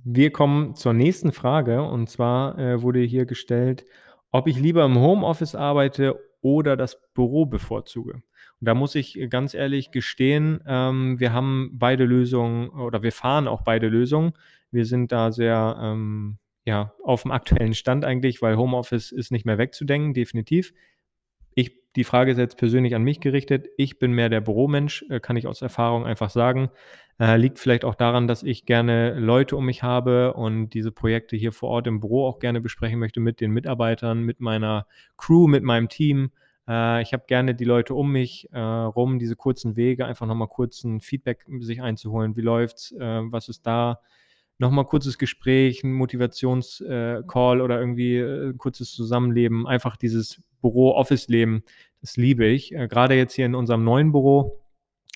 Wir 0.04 0.32
kommen 0.32 0.76
zur 0.76 0.94
nächsten 0.94 1.32
Frage 1.32 1.84
und 1.84 2.10
zwar 2.10 2.58
äh, 2.58 2.82
wurde 2.82 3.00
hier 3.02 3.26
gestellt, 3.26 3.86
ob 4.32 4.48
ich 4.48 4.58
lieber 4.60 4.86
im 4.86 4.98
Homeoffice 4.98 5.56
arbeite 5.56 6.20
oder 6.42 6.76
das 6.76 7.00
Büro 7.14 7.46
bevorzuge. 7.46 8.14
Und 8.14 8.68
da 8.68 8.74
muss 8.74 8.96
ich 8.96 9.20
ganz 9.30 9.54
ehrlich 9.54 9.92
gestehen, 9.92 10.62
ähm, 10.66 11.20
wir 11.20 11.34
haben 11.34 11.72
beide 11.74 12.06
Lösungen 12.06 12.70
oder 12.70 13.04
wir 13.04 13.12
fahren 13.12 13.48
auch 13.48 13.62
beide 13.62 13.88
Lösungen. 13.88 14.34
Wir 14.72 14.86
sind 14.86 15.12
da 15.12 15.32
sehr 15.32 15.78
ähm, 15.82 16.38
ja, 16.66 16.94
auf 17.04 17.24
dem 17.24 17.32
aktuellen 17.32 17.74
Stand 17.74 18.06
eigentlich, 18.06 18.42
weil 18.42 18.58
Homeoffice 18.58 19.12
ist 19.12 19.32
nicht 19.32 19.46
mehr 19.46 19.58
wegzudenken, 19.58 20.14
definitiv. 20.14 20.74
Die 21.96 22.04
Frage 22.06 22.32
ist 22.32 22.38
jetzt 22.38 22.58
persönlich 22.58 22.96
an 22.96 23.04
mich 23.04 23.20
gerichtet. 23.20 23.68
Ich 23.78 24.00
bin 24.00 24.14
mehr 24.14 24.30
der 24.30 24.42
Büromensch, 24.42 25.06
äh, 25.10 25.20
kann 25.20 25.36
ich 25.36 25.48
aus 25.48 25.62
Erfahrung 25.62 26.06
einfach 26.06 26.30
sagen. 26.30 26.70
Äh, 27.20 27.38
liegt 27.38 27.60
vielleicht 27.60 27.86
auch 27.86 27.96
daran, 27.96 28.28
dass 28.28 28.44
ich 28.44 28.66
gerne 28.66 29.20
Leute 29.20 29.58
um 29.58 29.66
mich 29.66 29.84
habe 29.84 30.34
und 30.34 30.70
diese 30.70 30.92
Projekte 30.92 31.36
hier 31.36 31.52
vor 31.52 31.70
Ort 31.70 31.88
im 31.88 32.00
Büro 32.00 32.26
auch 32.26 32.40
gerne 32.40 32.62
besprechen 32.62 33.00
möchte 33.00 33.20
mit 33.20 33.42
den 33.42 33.52
Mitarbeitern, 33.52 34.22
mit 34.22 34.40
meiner 34.40 34.88
Crew, 35.18 35.48
mit 35.48 35.64
meinem 35.64 35.90
Team. 35.90 36.32
Äh, 36.68 37.02
ich 37.02 37.14
habe 37.14 37.26
gerne 37.28 37.54
die 37.56 37.66
Leute 37.66 37.94
um 37.94 38.12
mich 38.12 38.48
äh, 38.54 38.60
rum, 38.60 39.20
diese 39.20 39.36
kurzen 39.36 39.76
Wege, 39.76 40.06
einfach 40.06 40.26
nochmal 40.26 40.48
kurz 40.48 40.84
ein 40.84 41.02
Feedback 41.02 41.46
sich 41.60 41.82
einzuholen. 41.82 42.36
Wie 42.38 42.42
läuft's? 42.42 42.92
Äh, 42.94 43.22
was 43.32 43.50
ist 43.50 43.68
da? 43.68 44.00
Nochmal 44.62 44.86
kurzes 44.86 45.18
Gespräch, 45.18 45.84
ein 45.84 45.92
Motivationscall 45.92 47.60
äh, 47.60 47.62
oder 47.62 47.80
irgendwie 47.80 48.18
äh, 48.18 48.50
ein 48.50 48.58
kurzes 48.58 48.92
Zusammenleben. 48.94 49.68
Einfach 49.68 49.98
dieses 49.98 50.42
Büro-Office-Leben, 50.62 51.64
das 52.02 52.16
liebe 52.16 52.46
ich. 52.46 52.70
Gerade 52.70 53.16
jetzt 53.16 53.34
hier 53.34 53.48
in 53.48 53.56
unserem 53.56 53.84
neuen 53.84 54.12
Büro 54.12 54.62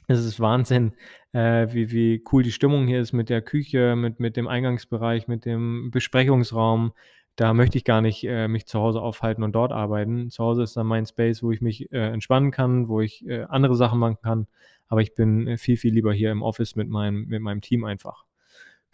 es 0.07 0.23
ist 0.23 0.39
Wahnsinn, 0.39 0.93
äh, 1.31 1.67
wie, 1.71 1.91
wie 1.91 2.23
cool 2.31 2.43
die 2.43 2.51
Stimmung 2.51 2.87
hier 2.87 3.01
ist 3.01 3.13
mit 3.13 3.29
der 3.29 3.41
Küche, 3.41 3.95
mit, 3.95 4.19
mit 4.19 4.37
dem 4.37 4.47
Eingangsbereich, 4.47 5.27
mit 5.27 5.45
dem 5.45 5.89
Besprechungsraum. 5.91 6.93
Da 7.35 7.53
möchte 7.53 7.77
ich 7.77 7.83
gar 7.83 8.01
nicht 8.01 8.23
äh, 8.23 8.47
mich 8.47 8.65
zu 8.67 8.79
Hause 8.79 9.01
aufhalten 9.01 9.43
und 9.43 9.53
dort 9.53 9.71
arbeiten. 9.71 10.29
Zu 10.29 10.43
Hause 10.43 10.63
ist 10.63 10.77
dann 10.77 10.87
mein 10.87 11.05
Space, 11.05 11.43
wo 11.43 11.51
ich 11.51 11.61
mich 11.61 11.91
äh, 11.91 12.11
entspannen 12.11 12.51
kann, 12.51 12.87
wo 12.87 13.01
ich 13.01 13.25
äh, 13.27 13.43
andere 13.43 13.75
Sachen 13.75 13.99
machen 13.99 14.17
kann. 14.21 14.47
Aber 14.87 15.01
ich 15.01 15.15
bin 15.15 15.47
äh, 15.47 15.57
viel, 15.57 15.77
viel 15.77 15.93
lieber 15.93 16.13
hier 16.13 16.31
im 16.31 16.43
Office 16.43 16.75
mit 16.75 16.87
meinem, 16.87 17.25
mit 17.25 17.41
meinem 17.41 17.61
Team 17.61 17.83
einfach. 17.83 18.25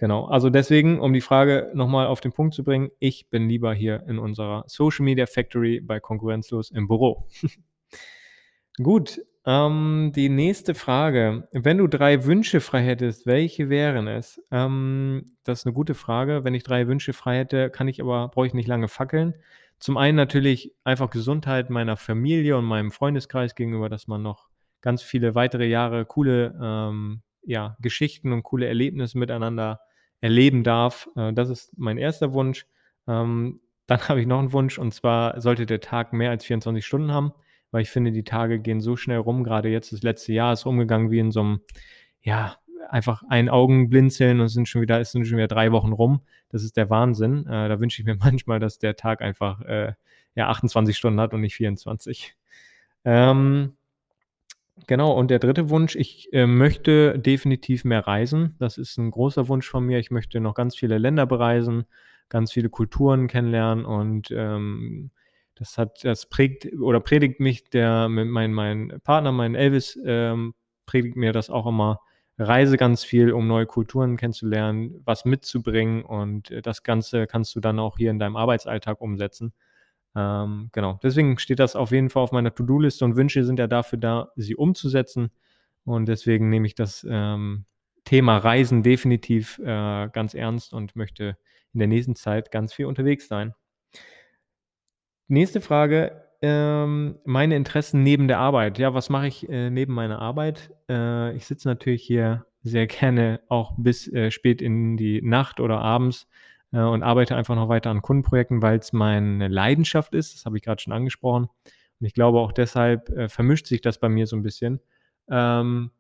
Genau. 0.02 0.26
Also 0.26 0.50
deswegen, 0.50 1.00
um 1.00 1.14
die 1.14 1.22
Frage 1.22 1.70
nochmal 1.76 2.08
auf 2.08 2.22
den 2.22 2.32
Punkt 2.32 2.56
zu 2.56 2.64
bringen, 2.64 2.90
ich 2.98 3.30
bin 3.30 3.48
lieber 3.48 3.72
hier 3.72 4.04
in 4.08 4.18
unserer 4.18 4.64
Social 4.66 5.06
Media 5.06 5.28
Factory 5.28 5.80
bei 5.80 6.00
Konkurrenzlos 6.00 6.72
im 6.72 6.88
Büro. 6.88 7.28
Gut, 8.82 9.22
ähm, 9.46 10.12
die 10.16 10.30
nächste 10.30 10.74
Frage. 10.74 11.48
Wenn 11.52 11.78
du 11.78 11.86
drei 11.86 12.26
Wünsche 12.26 12.62
frei 12.62 12.82
hättest, 12.82 13.28
welche 13.28 13.70
wären 13.70 14.08
es? 14.08 14.42
Ähm, 14.50 15.36
das 15.44 15.60
ist 15.60 15.66
eine 15.68 15.74
gute 15.74 15.94
Frage. 15.94 16.44
Wenn 16.44 16.56
ich 16.56 16.64
drei 16.64 16.88
Wünsche 16.88 17.14
frei 17.14 17.38
hätte, 17.38 17.70
kann 17.70 17.88
ich 17.88 18.02
aber, 18.02 18.30
brauche 18.30 18.48
ich 18.48 18.56
nicht 18.56 18.68
lange 18.68 18.88
fackeln. 18.88 19.36
Zum 19.78 19.98
einen 19.98 20.18
natürlich 20.18 20.74
einfach 20.84 21.12
Gesundheit 21.12 21.70
meiner 21.70 21.96
Familie 21.96 22.58
und 22.58 22.66
meinem 22.66 22.90
Freundeskreis 22.90 23.54
gegenüber, 23.54 23.88
dass 23.88 24.08
man 24.08 24.24
noch 24.24 24.50
ganz 24.82 25.04
viele 25.04 25.36
weitere 25.36 25.68
Jahre 25.68 26.06
coole 26.06 26.60
ähm, 26.60 27.22
ja, 27.44 27.78
Geschichten 27.82 28.34
und 28.34 28.42
coole 28.42 28.66
Erlebnisse 28.66 29.20
miteinander 29.20 29.80
erleben 30.22 30.64
darf. 30.64 31.10
Äh, 31.16 31.34
das 31.34 31.50
ist 31.50 31.78
mein 31.78 31.98
erster 31.98 32.34
Wunsch. 32.34 32.66
Ähm, 33.08 33.60
dann 33.88 34.00
habe 34.08 34.22
ich 34.22 34.28
noch 34.28 34.40
einen 34.40 34.54
Wunsch 34.54 34.80
und 34.80 34.94
zwar 34.94 35.42
sollte 35.42 35.66
der 35.66 35.82
Tag 35.82 36.14
mehr 36.14 36.30
als 36.30 36.46
24 36.46 36.86
Stunden 36.86 37.12
haben 37.12 37.34
weil 37.72 37.82
ich 37.82 37.90
finde, 37.90 38.12
die 38.12 38.24
Tage 38.24 38.60
gehen 38.60 38.82
so 38.82 38.96
schnell 38.96 39.18
rum. 39.18 39.44
Gerade 39.44 39.70
jetzt, 39.70 39.92
das 39.94 40.04
letzte 40.04 40.34
Jahr 40.34 40.54
ist 40.54 40.66
umgegangen 40.66 41.10
wie 41.10 41.20
in 41.20 41.32
so 41.32 41.40
einem, 41.40 41.62
ja, 42.22 42.58
einfach 42.90 43.24
ein 43.30 43.48
Augen 43.48 43.90
blinzeln 43.90 44.42
und 44.42 44.50
sind 44.50 44.68
schon 44.68 44.82
wieder, 44.82 45.00
es 45.00 45.12
sind 45.12 45.26
schon 45.26 45.38
wieder 45.38 45.48
drei 45.48 45.72
Wochen 45.72 45.94
rum. 45.94 46.22
Das 46.50 46.64
ist 46.64 46.76
der 46.76 46.90
Wahnsinn. 46.90 47.48
Äh, 47.48 47.70
da 47.70 47.80
wünsche 47.80 48.02
ich 48.02 48.06
mir 48.06 48.16
manchmal, 48.20 48.60
dass 48.60 48.78
der 48.78 48.96
Tag 48.96 49.22
einfach 49.22 49.62
äh, 49.62 49.94
ja, 50.36 50.50
28 50.50 50.96
Stunden 50.96 51.20
hat 51.20 51.34
und 51.34 51.42
nicht 51.42 51.56
24. 51.56 52.36
Ähm, 53.06 53.74
Genau, 54.88 55.12
und 55.14 55.30
der 55.30 55.40
dritte 55.40 55.70
Wunsch, 55.70 55.96
ich, 55.96 56.32
äh, 56.34 56.46
möchte 56.48 57.18
definitiv 57.20 57.84
mehr 57.86 58.06
reisen. 58.08 58.56
Das 58.60 58.78
ist 58.78 58.98
'n 58.98 59.12
großer 59.12 59.48
Wunsch 59.48 59.70
von 59.70 59.86
mir. 59.86 60.00
Ich 60.00 60.12
möchte 60.12 60.40
noch 60.40 60.56
ganz 60.56 60.76
viele 60.76 60.98
Länder 60.98 61.26
bereisen, 61.26 61.86
ganz 62.30 62.52
viele 62.52 62.70
Kulturen 62.70 63.28
kennenlernen 63.28 63.86
und, 63.86 64.32
ähm, 64.32 65.12
das 65.56 65.78
hat 65.78 66.04
das 66.04 66.28
prägt 66.28 66.68
oder 66.82 67.00
predigt 67.00 67.40
mich 67.40 67.70
der 67.70 68.10
mein 68.10 68.52
mein 68.52 69.00
Partner, 69.04 69.32
mein 69.32 69.54
Elvis, 69.56 70.00
ähm, 70.06 70.54
predigt 70.88 71.16
mir 71.16 71.34
das 71.34 71.50
auch 71.52 71.68
immer: 71.68 72.00
„Reise 72.40 72.78
ganz 72.78 73.04
viel, 73.04 73.32
um 73.32 73.48
neue 73.48 73.66
Kulturen 73.68 74.18
kennenzulernen, 74.18 75.02
was 75.06 75.26
mitzubringen 75.26 76.04
und, 76.04 76.50
äh, 76.50 76.62
das 76.64 76.82
Ganze 76.84 77.28
kannst 77.28 77.56
du 77.56 77.60
dann 77.60 77.78
auch 77.80 77.98
hier 77.98 78.10
in 78.10 78.18
deinem 78.20 78.36
Arbeitsalltag 78.38 79.00
umsetzen.“ 79.02 79.54
Ähm, 80.16 80.70
genau, 80.72 81.00
deswegen 81.04 81.38
steht 81.40 81.60
das 81.60 81.76
auf 81.76 81.92
jeden 81.92 82.10
Fall 82.10 82.24
auf 82.24 82.32
meiner 82.32 82.54
To-do-Liste 82.54 83.06
und 83.06 83.16
Wünsche 83.16 83.44
sind 83.44 83.60
ja 83.60 83.68
dafür 83.68 84.00
da, 84.00 84.32
sie 84.36 84.56
umzusetzen. 84.56 85.32
Und 85.86 86.08
deswegen 86.08 86.50
nehme 86.50 86.68
ich 86.68 86.76
das, 86.76 87.06
ähm, 87.10 87.66
Thema 88.04 88.38
Reisen 88.38 88.84
definitiv, 88.84 89.60
äh, 89.60 90.10
ganz 90.10 90.34
ernst 90.34 90.74
und 90.74 90.96
möchte 90.96 91.38
in 91.74 91.80
der 91.80 91.88
nächsten 91.88 92.16
Zeit 92.16 92.52
ganz 92.52 92.74
viel 92.74 92.86
unterwegs 92.86 93.28
sein. 93.28 93.54
Nächste 95.28 95.62
Frage, 95.62 96.24
ähm, 96.42 97.20
meine 97.24 97.56
Interessen 97.56 98.04
neben 98.04 98.28
der 98.28 98.40
Arbeit. 98.40 98.80
Ja, 98.80 98.94
was 98.94 99.10
mache 99.10 99.28
ich, 99.28 99.48
äh, 99.48 99.70
neben 99.70 99.94
meiner 99.94 100.20
Arbeit? 100.20 100.72
Äh, 100.90 101.36
ich 101.36 101.46
sitze 101.46 101.68
natürlich 101.68 102.04
hier 102.04 102.46
sehr 102.64 102.88
gerne 102.88 103.40
auch 103.48 103.74
bis, 103.78 104.12
äh, 104.12 104.32
spät 104.32 104.62
in 104.62 104.98
die 104.98 105.22
Nacht 105.22 105.60
oder 105.60 105.80
abends, 105.80 106.28
äh, 106.74 106.80
und 106.82 107.04
arbeite 107.04 107.36
einfach 107.36 107.56
noch 107.56 107.70
weiter 107.70 107.90
an 107.92 108.02
Kundenprojekten, 108.02 108.62
weil's 108.62 108.94
meine 108.94 109.48
Leidenschaft 109.50 110.14
ist. 110.16 110.36
Das 110.36 110.46
habe 110.46 110.58
ich 110.58 110.64
grad 110.64 110.82
schon 110.82 110.94
angesprochen. 110.94 111.46
Und 112.00 112.08
ich 112.08 112.14
glaube 112.14 112.40
auch 112.40 112.52
deshalb, 112.54 113.10
äh, 113.10 113.30
vermischt 113.30 113.68
sich 113.68 113.82
das 113.82 114.00
bei 114.00 114.10
mir 114.10 114.28
so 114.28 114.36
'n 114.38 114.44
bisschen. 114.44 114.82
Ähm, 115.30 115.92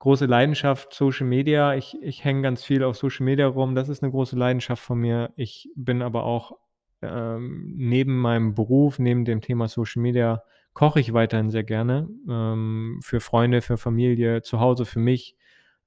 große 0.00 0.26
Leidenschaft 0.26 0.94
Social 0.94 1.26
Media. 1.28 1.74
Ich 1.76 1.96
ich 2.02 2.24
hänge 2.24 2.42
ganz 2.42 2.64
viel 2.64 2.84
auf 2.84 2.96
Social 2.98 3.24
Media 3.26 3.46
rum. 3.48 3.74
Das 3.76 3.88
ist 3.90 4.02
'ne 4.02 4.10
große 4.12 4.36
Leidenschaft 4.36 4.82
von 4.84 4.98
mir. 5.00 5.32
Ich 5.36 5.70
bin 5.76 6.02
aber 6.02 6.24
auch, 6.24 6.52
ähm, 7.02 7.74
neben 7.76 8.18
meinem 8.20 8.54
Beruf, 8.54 8.98
neben 9.00 9.24
dem 9.26 9.40
Thema 9.42 9.68
Social 9.68 10.02
Media 10.02 10.42
koche 10.74 11.00
ich 11.00 11.12
weiterhin 11.14 11.50
sehr 11.50 11.64
gerne, 11.64 12.08
ähm, 12.30 13.00
für 13.04 13.20
Freunde, 13.20 13.62
für 13.62 13.78
Familie, 13.78 14.42
zu 14.42 14.60
Hause 14.60 14.84
für 14.86 15.00
mich. 15.00 15.36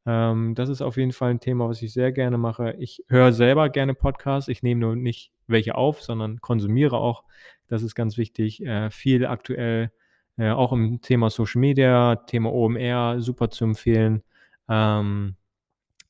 Ähm, 0.06 0.56
das 0.56 0.70
ist 0.70 0.82
auf 0.82 0.98
jeden 0.98 1.12
Fall 1.14 1.32
'n 1.32 1.40
Thema, 1.40 1.70
was 1.70 1.82
ich 1.82 1.94
sehr 1.94 2.12
gerne 2.12 2.38
mache. 2.38 2.74
Ich 2.80 3.04
höre 3.10 3.32
selber 3.34 3.70
gerne 3.70 3.94
Podcasts. 3.94 4.48
Ich 4.50 4.64
nehme 4.64 4.82
nur 4.82 4.96
nicht 4.96 5.32
welche 5.48 5.76
auf, 5.76 6.02
sondern 6.02 6.42
konsumiere 6.42 6.98
auch. 6.98 7.24
Das 7.68 7.84
ist 7.84 7.96
ganz 7.96 8.18
wichtig. 8.18 8.66
Äh, 8.66 8.90
viel 8.92 9.26
aktuell, 9.26 9.92
äh, 10.38 10.50
auch 10.52 10.72
im 10.74 11.02
Thema 11.02 11.30
Social 11.30 11.60
Media, 11.62 12.16
Thema 12.16 12.52
OMR, 12.54 13.20
super 13.22 13.50
zu 13.50 13.66
empfehlen. 13.66 14.24
Ähm, 14.70 15.36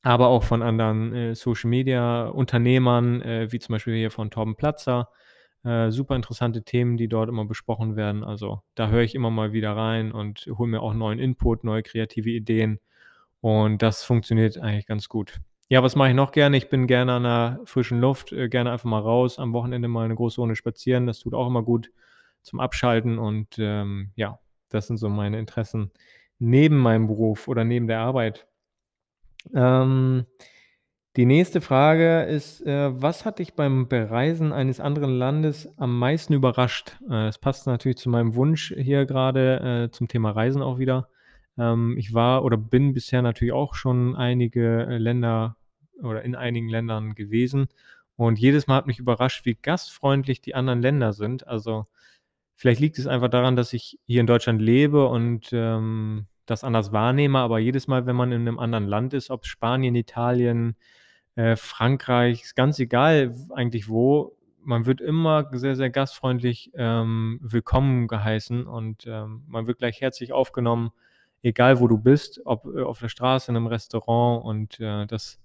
aber 0.03 0.27
auch 0.29 0.43
von 0.43 0.62
anderen, 0.62 1.13
äh, 1.13 1.36
Social 1.36 1.69
Media 1.69 2.27
Unternehmern, 2.27 3.22
äh, 3.22 3.51
wie 3.51 3.60
zum 3.60 3.74
Beispiel 3.74 3.96
hier 3.96 4.12
von 4.12 4.31
Torben 4.31 4.55
Platzer. 4.55 5.10
Äh, 5.65 5.91
super 5.91 6.15
interessante 6.15 6.63
Themen, 6.63 6.96
die 6.98 7.10
dort 7.10 7.29
immer 7.29 7.46
besprochen 7.46 7.96
werden. 7.98 8.24
Also, 8.24 8.62
da 8.75 8.89
höre 8.89 9.01
ich 9.03 9.15
immer 9.15 9.29
mal 9.31 9.51
wieder 9.53 9.75
rein 9.75 10.12
und 10.13 10.48
hole 10.58 10.69
mir 10.69 10.81
auch 10.81 10.93
neuen 10.93 11.19
Input, 11.19 11.63
neue 11.65 11.84
kreative 11.84 12.29
Ideen. 12.31 12.79
Und 13.43 13.81
das 13.81 14.03
funktioniert 14.03 14.58
eigentlich 14.58 14.86
ganz 14.88 15.08
gut. 15.08 15.39
Ja, 15.69 15.84
was 15.84 15.96
mache 15.96 16.10
ich 16.10 16.15
noch 16.15 16.31
gerne? 16.31 16.58
Ich 16.58 16.69
bin 16.69 16.88
gerne 16.88 17.13
an 17.13 17.24
der 17.24 17.60
frischen 17.65 18.00
Luft, 18.01 18.31
äh, 18.34 18.50
gerne 18.50 18.72
einfach 18.72 18.89
mal 18.89 19.00
raus, 19.00 19.39
am 19.39 19.53
Wochenende 19.53 19.88
mal 19.88 20.08
'ne 20.08 20.15
große 20.15 20.41
Runde 20.41 20.55
spazieren. 20.55 21.05
Das 21.08 21.19
tut 21.19 21.34
auch 21.34 21.48
immer 21.48 21.63
gut 21.63 21.91
zum 22.41 22.60
Abschalten 22.60 23.17
und, 23.19 23.55
ähm, 23.60 24.12
ja, 24.15 24.39
das 24.69 24.88
sind 24.88 24.98
so 24.98 25.10
meine 25.10 25.38
Interessen 25.39 25.91
neben 26.39 26.77
meinem 26.77 27.08
Beruf 27.08 27.48
oder 27.48 27.63
neben 27.65 27.88
der 27.88 28.00
Arbeit. 28.00 28.48
Ähm, 29.53 30.25
die 31.17 31.25
nächste 31.25 31.62
Frage 31.62 32.23
ist, 32.23 32.62
äh: 32.65 33.02
„Was 33.02 33.25
hat 33.25 33.39
dich 33.39 33.56
beim 33.56 33.88
Bereisen 33.89 34.54
eines 34.54 34.80
anderen 34.80 35.12
Landes 35.17 35.69
am 35.78 35.97
meisten 35.99 36.34
überrascht?“ 36.34 36.97
Äh, 37.08 37.10
das 37.28 37.39
passt 37.39 37.67
natürlich 37.67 37.97
zu 37.97 38.10
meinem 38.10 38.36
Wunsch 38.36 38.73
hier 38.78 39.06
grade, 39.06 39.88
äh, 39.89 39.91
zum 39.91 40.08
Thema 40.08 40.32
Reisen 40.32 40.62
auch 40.62 40.80
wieder. 40.80 41.10
Ähm, 41.57 41.95
ich 41.97 42.13
war 42.13 42.43
oder 42.43 42.57
bin 42.57 42.93
bisher 42.93 43.21
natürlich 43.21 43.53
auch 43.53 43.75
schon 43.75 44.15
einige, 44.15 44.85
äh, 44.88 44.97
Länder 44.97 45.57
oder 46.01 46.23
in 46.23 46.35
einigen 46.35 46.69
Ländern 46.69 47.15
gewesen. 47.15 47.67
Und 48.15 48.39
jedes 48.39 48.67
Mal 48.67 48.75
hat 48.77 48.88
mich 48.88 48.99
überrascht, 48.99 49.45
wie 49.45 49.55
gastfreundlich 49.62 50.41
die 50.41 50.55
anderen 50.55 50.81
Länder 50.81 51.13
sind. 51.13 51.47
Also, 51.47 51.85
vielleicht 52.55 52.81
liegt 52.81 52.99
es 52.99 53.07
einfach 53.07 53.29
daran, 53.29 53.55
dass 53.55 53.73
ich 53.73 53.99
hier 54.07 54.21
in 54.21 54.27
Deutschland 54.27 54.62
lebe 54.62 55.07
und, 55.07 55.49
ähm, 55.53 56.27
das 56.45 56.63
anders 56.65 56.91
wahrnehme, 56.93 57.39
aber 57.39 57.59
jedes 57.59 57.88
Mal, 57.88 58.05
wenn 58.07 58.15
man 58.17 58.31
in 58.33 58.43
'nem 58.45 58.59
anderen 58.59 58.88
Land 58.88 59.13
ist, 59.13 59.29
ob's 59.31 59.47
Spanien, 59.49 59.95
Italien, 59.95 60.75
äh, 61.35 61.55
Frankreich, 61.57 62.43
ist 62.43 62.55
ganz 62.55 62.79
egal 62.79 63.35
eigentlich 63.55 63.89
wo, 63.89 64.38
man 64.63 64.85
wird 64.88 65.01
immer 65.01 65.49
sehr, 65.53 65.75
sehr 65.75 65.89
gastfreundlich, 65.91 66.71
ähm, 66.75 67.39
willkommen 67.43 68.07
geheißen 68.07 68.67
und, 68.67 69.05
ähm, 69.07 69.43
man 69.47 69.67
wird 69.67 69.79
gleich 69.79 70.01
herzlich 70.01 70.33
aufgenommen, 70.33 70.91
egal 71.43 71.80
wo 71.80 71.88
du 71.88 71.97
bist, 71.97 72.41
ob, 72.45 72.65
äh, 72.75 72.82
auf 72.84 72.99
der 72.99 73.10
Straße, 73.10 73.52
in 73.52 73.56
'nem 73.56 73.67
Restaurant 73.67 74.43
und, 74.45 74.80
äh, 74.80 75.06
das 75.08 75.39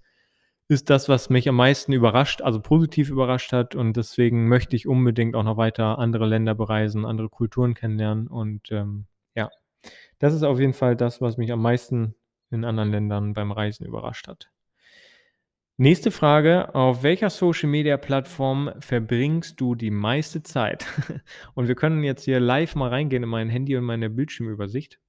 ist 0.68 0.90
das, 0.90 1.08
was 1.10 1.30
mich 1.30 1.48
am 1.48 1.56
meisten 1.56 1.92
überrascht 1.92 2.42
also 2.42 2.60
positiv 2.60 3.10
überrascht 3.10 3.52
hat 3.52 3.74
und 3.76 3.96
deswegen 3.96 4.48
möchte 4.48 4.76
ich 4.76 4.88
unbedingt 4.88 5.36
auch 5.36 5.44
noch 5.44 5.56
weiter 5.58 5.98
andere 5.98 6.26
Länder 6.26 6.54
bereisen, 6.56 7.06
andere 7.06 7.28
Kulturen 7.30 7.74
kennenlernen 7.74 8.28
und, 8.28 8.72
ähm, 8.72 9.06
ja. 9.36 9.50
Das 10.20 10.34
ist 10.34 10.42
auf 10.44 10.60
jeden 10.60 10.74
Fall 10.74 10.96
das, 10.96 11.20
was 11.22 11.36
mich 11.38 11.52
am 11.52 11.62
meisten 11.62 12.14
in 12.50 12.64
anderen 12.64 12.90
Ländern 12.92 13.34
beim 13.34 13.52
Reisen 13.52 13.86
überrascht 13.86 14.28
hat. 14.28 14.50
Nächste 15.78 16.12
Frage: 16.12 16.72
„Auf 16.76 17.02
welcher 17.02 17.30
Social-Media-Plattform 17.30 18.70
verbringst 18.78 19.60
du 19.60 19.74
die 19.74 19.90
meiste 19.90 20.42
Zeit?“ 20.44 20.86
Und 21.54 21.66
wir 21.66 21.74
können 21.74 22.04
jetzt 22.04 22.24
hier 22.24 22.38
live 22.38 22.76
mal 22.76 22.90
reingehen 22.90 23.24
in 23.24 23.28
mein 23.28 23.48
Handy 23.48 23.76
und 23.76 23.82
meine 23.84 24.08
Bildschirmübersicht, 24.08 25.00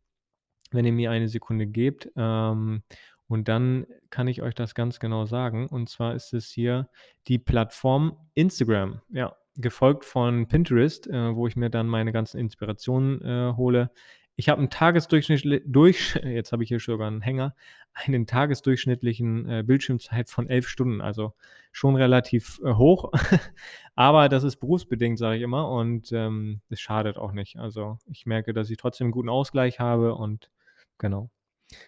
wenn 0.75 0.85
ihr 0.85 0.93
mir 0.93 1.11
eine 1.11 1.27
Sekunde 1.29 1.67
gebt. 1.67 2.09
Ähm, 2.17 2.83
und 3.27 3.47
dann 3.47 3.87
kann 4.11 4.27
ich 4.27 4.41
euch 4.43 4.53
das 4.55 4.75
ganz 4.75 4.99
genau 4.99 5.25
sagen. 5.25 5.67
Und 5.67 5.89
zwar 5.89 6.15
ist 6.15 6.33
es 6.33 6.49
hier 6.51 6.89
die 7.27 7.39
Plattform 7.39 8.17
Instagram, 8.35 9.01
ja, 9.11 9.35
gefolgt 9.57 10.05
von 10.05 10.47
Pinterest, 10.47 11.07
äh, 11.07 11.35
wo 11.35 11.47
ich 11.47 11.55
mir 11.55 11.69
dann 11.71 11.87
meine 11.87 12.11
ganzen 12.11 12.39
Inspirationen, 12.39 13.21
äh, 13.23 13.53
hole. 13.57 13.89
Ich 14.37 14.49
habe 14.49 14.61
'n 14.61 14.69
Tagesdurchschnittl 14.69 15.61
durch 15.65 16.15
jetzt 16.23 16.51
habe 16.51 16.63
ich 16.63 16.69
hier 16.69 16.79
sogar 16.79 17.07
'n 17.09 17.21
Hänger, 17.21 17.55
einen 17.93 18.27
tagesdurchschnittlichen, 18.27 19.49
äh, 19.49 19.63
Bildschirmzeit 19.65 20.29
von 20.29 20.49
11 20.49 20.67
Stunden, 20.67 21.01
also 21.01 21.33
schon 21.71 21.95
relativ, 21.95 22.59
äh, 22.65 22.73
hoch. 22.73 23.11
Aber 23.95 24.27
das 24.29 24.43
ist 24.43 24.57
berufsbedingt, 24.57 25.17
sage 25.19 25.37
ich 25.37 25.43
immer, 25.43 25.69
und, 25.71 26.11
ähm, 26.11 26.61
es 26.69 26.81
schadet 26.81 27.17
auch 27.17 27.31
nicht. 27.31 27.57
Also, 27.57 27.97
ich 28.11 28.25
merke, 28.25 28.53
dass 28.53 28.69
ich 28.69 28.77
trotzdem 28.77 29.07
'n 29.07 29.11
guten 29.11 29.29
Ausgleich 29.29 29.79
habe 29.79 30.15
und 30.15 30.49
genau. 30.97 31.29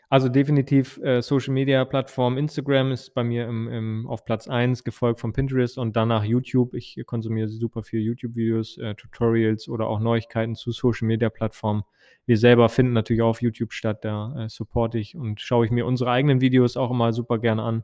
Also 0.10 0.28
definitiv, 0.30 0.98
äh, 1.04 1.22
Social-Media-Plattform 1.22 2.38
Instagram 2.38 2.92
ist 2.92 3.14
bei 3.14 3.24
mir 3.24 3.48
im 3.48 3.68
im 3.70 4.08
auf 4.08 4.26
Platz 4.26 4.48
1, 4.48 4.84
gefolgt 4.84 5.20
von 5.20 5.34
Pinterest 5.34 5.78
und 5.78 5.96
danach 5.96 6.24
YouTube. 6.24 6.74
Ich 6.74 7.00
konsumiere 7.06 7.48
super 7.48 7.84
viel 7.84 8.02
YouTube-Videos, 8.02 8.78
äh, 8.80 8.96
Tutorials 8.96 9.70
oder 9.70 9.88
auch 9.88 10.00
Neuigkeiten 10.00 10.56
zu 10.56 10.72
Social-Media-Plattformen. 10.72 11.84
Wir 12.26 12.38
selber 12.38 12.70
finden 12.70 12.94
natürlich 12.94 13.22
auch 13.22 13.30
auf 13.30 13.42
YouTube 13.42 13.72
statt, 13.74 14.04
da, 14.04 14.46
äh, 14.46 14.50
supporte 14.50 14.98
ich 14.98 15.16
und 15.16 15.42
schaue 15.42 15.66
ich 15.66 15.72
mir 15.72 15.86
unsere 15.86 16.10
eigenen 16.12 16.42
Videos 16.42 16.76
auch 16.78 16.92
immer 16.92 17.14
super 17.14 17.38
gerne 17.38 17.62
an. 17.64 17.84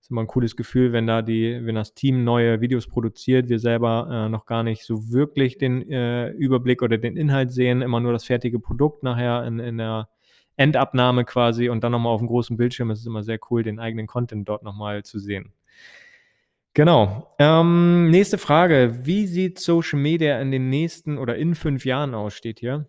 Ist 0.00 0.10
immer 0.10 0.22
'n 0.22 0.26
cooles 0.28 0.56
Gefühl, 0.56 0.92
wenn 0.92 1.06
da 1.06 1.22
die 1.22 1.60
wenn 1.64 1.74
das 1.74 1.94
Team 1.94 2.24
neue 2.24 2.60
Videos 2.60 2.86
produziert, 2.88 3.48
wir 3.48 3.58
selber, 3.58 4.08
äh, 4.26 4.28
noch 4.28 4.46
gar 4.46 4.62
nicht 4.62 4.84
so 4.84 5.10
wirklich 5.12 5.58
den, 5.58 5.90
äh, 5.90 6.30
Überblick 6.30 6.82
oder 6.82 6.98
den 6.98 7.16
Inhalt 7.16 7.52
sehen, 7.52 7.82
immer 7.82 8.00
nur 8.00 8.12
das 8.12 8.24
fertige 8.24 8.58
Produkt 8.60 9.02
nachher 9.02 9.44
in 9.46 9.58
in 9.58 9.78
der 9.78 10.08
Endabnahme 10.56 11.24
quasi 11.24 11.68
und 11.68 11.82
dann 11.84 11.92
noch 11.92 11.98
mal 12.00 12.10
aufm 12.10 12.26
großen 12.26 12.56
Bildschirm. 12.56 12.90
Es 12.90 13.00
ist 13.00 13.06
immer 13.06 13.22
sehr 13.22 13.38
cool, 13.50 13.62
den 13.62 13.78
eigenen 13.80 14.06
Content 14.06 14.48
dort 14.48 14.62
noch 14.62 14.74
mal 14.76 15.02
zu 15.04 15.18
sehen. 15.18 15.52
Genau. 16.76 17.34
Ähm, 17.38 18.10
nächste 18.10 18.38
Frage: 18.38 19.00
„Wie 19.04 19.26
sieht 19.26 19.58
Social 19.58 19.98
Media 19.98 20.40
in 20.40 20.50
den 20.50 20.70
nächsten 20.70 21.18
oder 21.18 21.36
in 21.36 21.54
5 21.54 21.84
Jahren 21.84 22.14
aus?“ 22.14 22.32
steht 22.34 22.60
hier. 22.60 22.86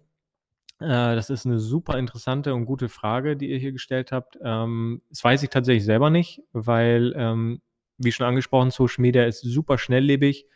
Äh, 0.79 0.87
das 1.15 1.29
ist 1.29 1.45
'ne 1.45 1.59
super 1.59 1.97
interessante 1.99 2.53
und 2.55 2.65
gute 2.65 2.89
Frage, 2.89 3.37
die 3.37 3.51
ihr 3.51 3.59
hier 3.59 3.73
gestellt 3.73 4.11
habt. 4.11 4.37
Ähm, 4.43 5.01
das 5.09 5.23
weiß 5.23 5.43
ich 5.43 5.49
tatsächlich 5.51 5.85
selber 5.85 6.09
nicht, 6.11 6.41
weil, 6.53 7.13
ähm, 7.17 7.61
wie 7.99 8.11
schon 8.11 8.27
angesprochen, 8.27 8.71
Social 8.71 9.01
Media 9.03 9.25
ist 9.25 9.41
super 9.41 9.77
schnelllebig. 9.77 10.47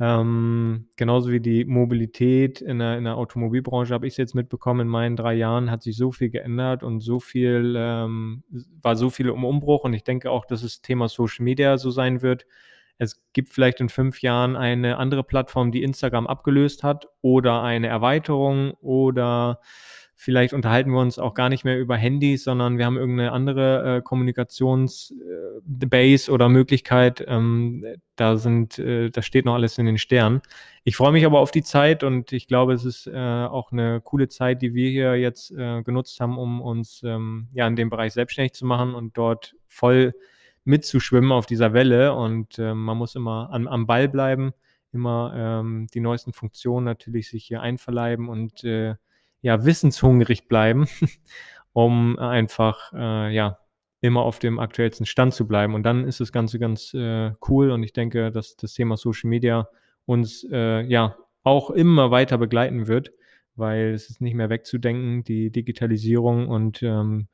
Ähm, 0.00 0.88
genauso 0.96 1.32
wie 1.32 1.40
die 1.40 1.64
Mobilität 1.64 2.60
in 2.60 2.78
der 2.78 2.98
in 2.98 3.04
der 3.04 3.16
Automobilbranche 3.16 3.92
habe 3.92 4.06
ich's 4.06 4.16
jetzt 4.16 4.34
mitbekommen, 4.34 4.82
in 4.82 4.88
meinen 4.88 5.16
3 5.16 5.34
Jahren 5.34 5.70
hat 5.72 5.82
sich 5.82 5.96
so 5.96 6.12
viel 6.12 6.30
geändert 6.30 6.84
und 6.84 7.00
so 7.00 7.18
viel, 7.18 7.74
ähm 7.76 8.44
war 8.80 8.94
so 8.94 9.10
viel 9.10 9.28
im 9.28 9.44
Umbruch 9.44 9.82
und 9.84 9.94
ich 9.94 10.04
denke 10.04 10.30
auch, 10.30 10.44
dass 10.46 10.62
das 10.62 10.82
Thema 10.82 11.08
Social 11.08 11.42
Media 11.44 11.78
so 11.78 11.90
sein 11.90 12.22
wird. 12.22 12.46
Es 12.98 13.20
gibt 13.32 13.48
vielleicht 13.50 13.80
in 13.80 13.88
5 13.88 14.22
Jahren 14.22 14.54
eine 14.56 14.98
andere 14.98 15.24
Plattform, 15.24 15.72
die 15.72 15.82
Instagram 15.82 16.28
abgelöst 16.28 16.84
hat 16.84 17.08
oder 17.20 17.62
eine 17.62 17.88
Erweiterung 17.88 18.74
oder 18.80 19.60
Vielleicht 20.20 20.52
unterhalten 20.52 20.90
wir 20.90 20.98
uns 20.98 21.20
auch 21.20 21.32
gar 21.32 21.48
nicht 21.48 21.64
mehr 21.64 21.78
über 21.78 21.96
Handys, 21.96 22.42
sondern 22.42 22.76
wir 22.76 22.86
haben 22.86 22.96
irgendeine 22.96 23.30
andere 23.30 23.98
äh, 23.98 24.02
Kommunikationsbase 24.02 26.28
äh, 26.28 26.30
oder 26.32 26.48
Möglichkeit. 26.48 27.24
Ähm, 27.28 27.86
da 28.16 28.36
sind, 28.36 28.80
äh, 28.80 29.10
das 29.10 29.26
steht 29.26 29.44
noch 29.44 29.54
alles 29.54 29.78
in 29.78 29.86
den 29.86 29.96
Sternen. 29.96 30.42
Ich 30.82 30.96
freue 30.96 31.12
mich 31.12 31.24
aber 31.24 31.38
auf 31.38 31.52
die 31.52 31.62
Zeit 31.62 32.02
und 32.02 32.32
ich 32.32 32.48
glaube, 32.48 32.72
es 32.72 32.84
ist 32.84 33.06
äh, 33.06 33.16
auch 33.16 33.70
eine 33.70 34.00
coole 34.00 34.26
Zeit, 34.26 34.60
die 34.60 34.74
wir 34.74 34.90
hier 34.90 35.14
jetzt 35.14 35.52
äh, 35.52 35.84
genutzt 35.84 36.18
haben, 36.18 36.36
um 36.36 36.62
uns 36.62 37.00
ähm, 37.04 37.46
ja 37.54 37.68
in 37.68 37.76
dem 37.76 37.88
Bereich 37.88 38.12
selbstständig 38.12 38.54
zu 38.54 38.66
machen 38.66 38.96
und 38.96 39.16
dort 39.16 39.54
voll 39.68 40.14
mitzuschwimmen 40.64 41.30
auf 41.30 41.46
dieser 41.46 41.74
Welle. 41.74 42.14
Und 42.14 42.58
äh, 42.58 42.74
man 42.74 42.98
muss 42.98 43.14
immer 43.14 43.50
an, 43.52 43.68
am 43.68 43.86
Ball 43.86 44.08
bleiben, 44.08 44.52
immer 44.92 45.32
ähm, 45.36 45.86
die 45.94 46.00
neuesten 46.00 46.32
Funktionen 46.32 46.86
natürlich 46.86 47.30
sich 47.30 47.44
hier 47.44 47.62
einverleiben 47.62 48.28
und 48.28 48.64
äh, 48.64 48.96
ja, 49.42 49.64
wissenshungrig 49.64 50.48
bleiben, 50.48 50.86
um 51.72 52.18
einfach, 52.18 52.92
äh, 52.92 53.34
ja, 53.34 53.58
immer 54.00 54.22
auf 54.22 54.38
dem 54.38 54.58
aktuellsten 54.58 55.06
Stand 55.06 55.34
zu 55.34 55.46
bleiben. 55.46 55.74
Und 55.74 55.82
dann 55.82 56.04
ist 56.06 56.20
das 56.20 56.32
Ganze 56.32 56.58
ganz 56.58 56.94
äh, 56.94 57.32
cool 57.48 57.70
und 57.70 57.82
ich 57.82 57.92
denke, 57.92 58.30
dass 58.30 58.56
das 58.56 58.74
Thema 58.74 58.96
Social 58.96 59.28
Media 59.28 59.68
uns 60.06 60.46
äh, 60.50 60.82
ja 60.82 61.16
auch 61.42 61.70
immer 61.70 62.10
weiter 62.10 62.38
begleiten 62.38 62.86
wird, 62.86 63.12
weil 63.56 63.92
es 63.92 64.08
ist 64.08 64.20
nicht 64.20 64.34
mehr 64.34 64.50
wegzudenken, 64.50 65.24
die 65.24 65.50
Digitalisierung 65.50 66.48
und 66.48 66.82
ähm, 66.82 67.28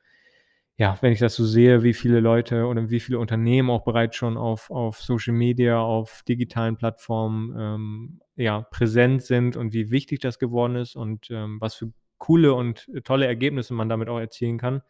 ja, 0.77 0.97
wenn 1.01 1.13
ich 1.13 1.19
das 1.19 1.35
so 1.35 1.45
sehe, 1.45 1.83
wie 1.83 1.93
viele 1.93 2.19
Leute 2.19 2.65
oder 2.65 2.89
wie 2.89 2.99
viele 2.99 3.19
Unternehmen 3.19 3.69
auch 3.69 3.83
bereits 3.85 4.17
schon 4.17 4.35
auf, 4.35 4.69
auf 4.69 5.01
Social 5.01 5.33
Media, 5.33 5.79
auf 5.79 6.21
digitalen 6.27 6.75
Plattformen 6.75 7.55
ähm, 7.57 8.21
ja, 8.35 8.61
präsent 8.61 9.23
sind 9.23 9.55
und 9.55 9.73
wie 9.73 9.89
wichtig 9.89 10.19
das 10.19 10.37
geworden 10.37 10.75
ist 10.75 10.95
und 10.97 11.31
ähm, 11.31 11.61
was 11.61 11.75
für 11.75 11.91
coole 12.17 12.53
und 12.53 12.89
tolle 13.05 13.25
Ergebnisse 13.25 13.73
man 13.73 13.87
damit 13.87 14.09
auch 14.09 14.19
erzielen 14.19 14.57
kann. 14.57 14.81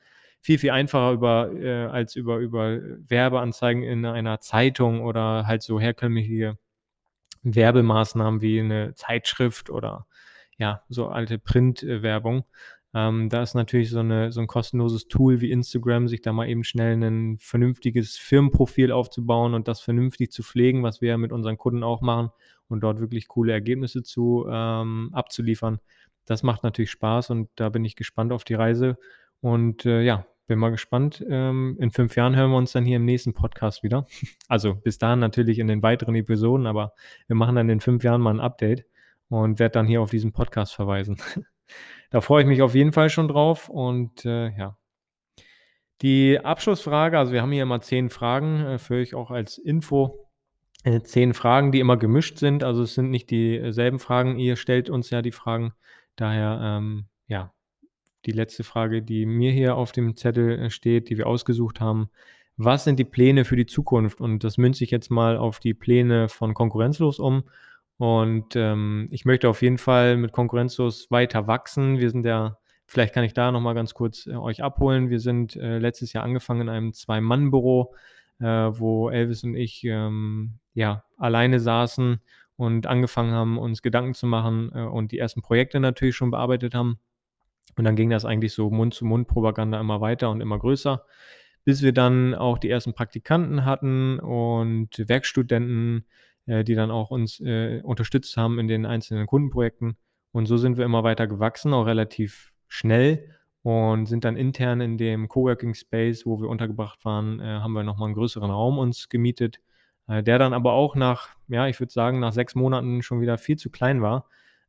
Viel, 0.41 0.57
viel 0.57 0.71
einfacher 0.71 1.11
über, 1.11 1.51
äh, 1.53 1.85
als 1.85 2.15
über, 2.15 2.37
über 2.37 2.79
Werbeanzeigen 3.07 3.83
in 3.83 4.05
einer 4.05 4.39
Zeitung 4.39 5.01
oder 5.01 5.45
halt 5.45 5.61
so 5.61 5.79
herkömmliche 5.79 6.57
Werbemaßnahmen 7.43 8.41
wie 8.41 8.59
eine 8.59 8.95
Zeitschrift 8.95 9.69
oder 9.69 10.07
ja, 10.57 10.83
so 10.89 11.07
alte 11.09 11.37
Printwerbung. 11.37 12.45
Ähm, 12.97 13.27
da 13.27 13.43
ist 13.43 13.55
natürlich 13.55 13.89
so, 13.89 13.99
eine, 13.99 14.31
so 14.31 14.39
ein 14.39 14.47
kostenloses 14.47 15.09
Tool 15.09 15.41
wie 15.41 15.51
Instagram, 15.51 16.07
sich 16.07 16.21
da 16.21 16.31
mal 16.31 16.47
eben 16.47 16.63
schnell 16.63 16.93
ein 17.03 17.37
vernünftiges 17.39 18.15
Firmenprofil 18.17 18.93
aufzubauen 18.93 19.53
und 19.53 19.67
das 19.67 19.81
vernünftig 19.81 20.31
zu 20.31 20.43
pflegen, 20.43 20.81
was 20.81 21.01
wir 21.01 21.17
mit 21.17 21.33
unseren 21.33 21.57
Kunden 21.57 21.83
auch 21.83 21.99
machen 21.99 22.29
und 22.69 22.79
dort 22.81 23.01
wirklich 23.01 23.27
coole 23.27 23.51
Ergebnisse 23.51 24.01
zu 24.01 24.45
ähm, 24.49 25.09
abzuliefern. 25.11 25.79
Das 26.23 26.41
macht 26.41 26.63
natürlich 26.63 26.89
Spaß 26.89 27.31
und 27.31 27.49
da 27.55 27.67
bin 27.67 27.83
ich 27.83 27.97
gespannt 27.97 28.31
auf 28.31 28.45
die 28.45 28.53
Reise. 28.53 28.97
Und 29.41 29.85
äh, 29.85 30.01
ja, 30.01 30.25
bin 30.47 30.57
mal 30.57 30.71
gespannt. 30.71 31.23
Ähm, 31.29 31.75
in 31.79 31.91
fünf 31.91 32.15
Jahren 32.15 32.35
hören 32.37 32.51
wir 32.51 32.57
uns 32.57 32.71
dann 32.71 32.85
hier 32.85 32.95
im 32.95 33.05
nächsten 33.05 33.33
Podcast 33.33 33.83
wieder. 33.83 34.07
Also 34.47 34.73
bis 34.75 34.97
dahin 34.99 35.19
natürlich 35.19 35.59
in 35.59 35.67
den 35.67 35.83
weiteren 35.83 36.15
Episoden, 36.15 36.65
aber 36.65 36.93
wir 37.27 37.35
machen 37.35 37.57
dann 37.57 37.69
in 37.69 37.81
fünf 37.81 38.05
Jahren 38.05 38.21
mal 38.21 38.33
ein 38.33 38.39
Update 38.39 38.85
und 39.27 39.59
werde 39.59 39.73
dann 39.73 39.87
hier 39.87 40.01
auf 40.01 40.11
diesen 40.11 40.31
Podcast 40.31 40.73
verweisen. 40.73 41.17
Da 42.11 42.21
freue 42.21 42.43
ich 42.43 42.47
mich 42.47 42.61
auf 42.61 42.75
jeden 42.75 42.93
Fall 42.93 43.09
schon 43.09 43.27
drauf. 43.27 43.69
Und 43.69 44.25
äh, 44.25 44.49
ja. 44.57 44.77
Die 46.01 46.39
Abschlussfrage, 46.39 47.17
also 47.17 47.31
wir 47.31 47.41
haben 47.41 47.51
hier 47.51 47.63
immer 47.63 47.81
zehn 47.81 48.09
Fragen, 48.09 48.65
äh, 48.65 48.77
für 48.77 48.95
euch 48.95 49.15
auch 49.15 49.31
als 49.31 49.57
Info. 49.57 50.27
Äh, 50.83 51.01
zehn 51.01 51.33
Fragen, 51.33 51.71
die 51.71 51.79
immer 51.79 51.97
gemischt 51.97 52.37
sind. 52.37 52.63
Also 52.63 52.83
es 52.83 52.93
sind 52.93 53.09
nicht 53.09 53.31
dieselben 53.31 53.99
Fragen. 53.99 54.37
Ihr 54.37 54.55
stellt 54.55 54.89
uns 54.89 55.09
ja 55.09 55.21
die 55.21 55.31
Fragen. 55.31 55.73
Daher, 56.15 56.59
ähm, 56.61 57.05
ja, 57.27 57.53
die 58.25 58.31
letzte 58.31 58.63
Frage, 58.63 59.01
die 59.01 59.25
mir 59.25 59.51
hier 59.51 59.75
auf 59.75 59.91
dem 59.91 60.15
Zettel 60.15 60.59
äh, 60.59 60.69
steht, 60.69 61.09
die 61.09 61.17
wir 61.17 61.27
ausgesucht 61.27 61.79
haben. 61.79 62.09
Was 62.57 62.83
sind 62.83 62.99
die 62.99 63.05
Pläne 63.05 63.45
für 63.45 63.55
die 63.55 63.65
Zukunft? 63.65 64.21
Und 64.21 64.43
das 64.43 64.57
münze 64.57 64.83
ich 64.83 64.91
jetzt 64.91 65.11
mal 65.11 65.37
auf 65.37 65.59
die 65.59 65.73
Pläne 65.73 66.29
von 66.29 66.53
Konkurrenzlos 66.53 67.19
um. 67.19 67.43
Und 67.97 68.55
ähm, 68.55 69.07
ich 69.11 69.25
möchte 69.25 69.49
auf 69.49 69.61
jeden 69.61 69.77
Fall 69.77 70.17
mit 70.17 70.31
Konkurrenzlos 70.31 71.09
weiter 71.11 71.47
wachsen. 71.47 71.99
Wir 71.99 72.09
sind 72.09 72.25
ja, 72.25 72.57
vielleicht 72.85 73.13
kann 73.13 73.23
ich 73.23 73.33
da 73.33 73.51
nochmal 73.51 73.75
ganz 73.75 73.93
kurz 73.93 74.27
äh, 74.27 74.35
euch 74.35 74.61
abholen. 74.61 75.09
Wir 75.09 75.19
sind 75.19 75.55
äh, 75.55 75.79
letztes 75.79 76.11
Jahr 76.13 76.23
angefangen 76.23 76.61
in 76.61 76.69
einem 76.69 76.93
Zwei-Mann-Büro, 76.93 77.95
äh, 78.39 78.45
wo 78.45 79.09
Elvis 79.09 79.43
und 79.43 79.55
ich 79.55 79.83
ähm, 79.85 80.59
ja 80.73 81.05
alleine 81.17 81.59
saßen 81.59 82.19
und 82.57 82.87
angefangen 82.87 83.31
haben, 83.31 83.57
uns 83.57 83.81
Gedanken 83.81 84.13
zu 84.13 84.27
machen 84.27 84.71
äh, 84.73 84.81
und 84.81 85.11
die 85.11 85.19
ersten 85.19 85.41
Projekte 85.41 85.79
natürlich 85.79 86.15
schon 86.15 86.31
bearbeitet 86.31 86.75
haben. 86.75 86.99
Und 87.77 87.83
dann 87.85 87.95
ging 87.95 88.09
das 88.09 88.25
eigentlich 88.25 88.53
so 88.53 88.69
Mund-zu-Mund-Propaganda 88.69 89.79
immer 89.79 90.01
weiter 90.01 90.29
und 90.29 90.41
immer 90.41 90.59
größer, 90.59 91.05
bis 91.63 91.81
wir 91.81 91.93
dann 91.93 92.35
auch 92.35 92.57
die 92.57 92.69
ersten 92.69 92.93
Praktikanten 92.93 93.65
hatten 93.65 94.19
und 94.19 94.89
Werkstudenten, 94.97 96.05
äh, 96.45 96.63
die 96.63 96.75
dann 96.75 96.91
auch 96.91 97.11
uns 97.11 97.39
äh, 97.39 97.81
unterstützt 97.83 98.37
haben 98.37 98.59
in 98.59 98.67
den 98.67 98.85
einzelnen 98.85 99.27
Kundenprojekten. 99.27 99.97
Und 100.31 100.45
so 100.47 100.57
sind 100.57 100.77
wir 100.77 100.85
immer 100.85 101.03
weiter 101.03 101.27
gewachsen, 101.27 101.73
auch 101.73 101.85
relativ 101.85 102.53
schnell 102.67 103.29
und 103.63 104.05
sind 104.05 104.25
dann 104.25 104.37
intern 104.37 104.81
in 104.81 104.97
dem 104.97 105.27
Coworking 105.27 105.73
Space, 105.73 106.25
wo 106.25 106.39
wir 106.39 106.49
untergebracht 106.49 107.03
waren, 107.03 107.39
äh, 107.39 107.45
haben 107.45 107.73
wir 107.73 107.83
nochmal 107.83 108.07
einen 108.07 108.15
größeren 108.15 108.51
Raum 108.51 108.77
uns 108.77 109.09
gemietet, 109.09 109.59
äh, 110.07 110.21
der 110.21 110.37
dann 110.37 110.53
aber 110.53 110.73
auch 110.73 110.95
nach, 110.95 111.29
ja, 111.47 111.67
ich 111.67 111.79
würde 111.79 111.91
sagen, 111.91 112.19
nach 112.19 112.33
sechs 112.33 112.53
Monaten 112.53 113.01
schon 113.01 113.21
wieder 113.21 113.37
viel 113.37 113.57
zu 113.57 113.69
klein 113.71 114.01
war. 114.01 114.27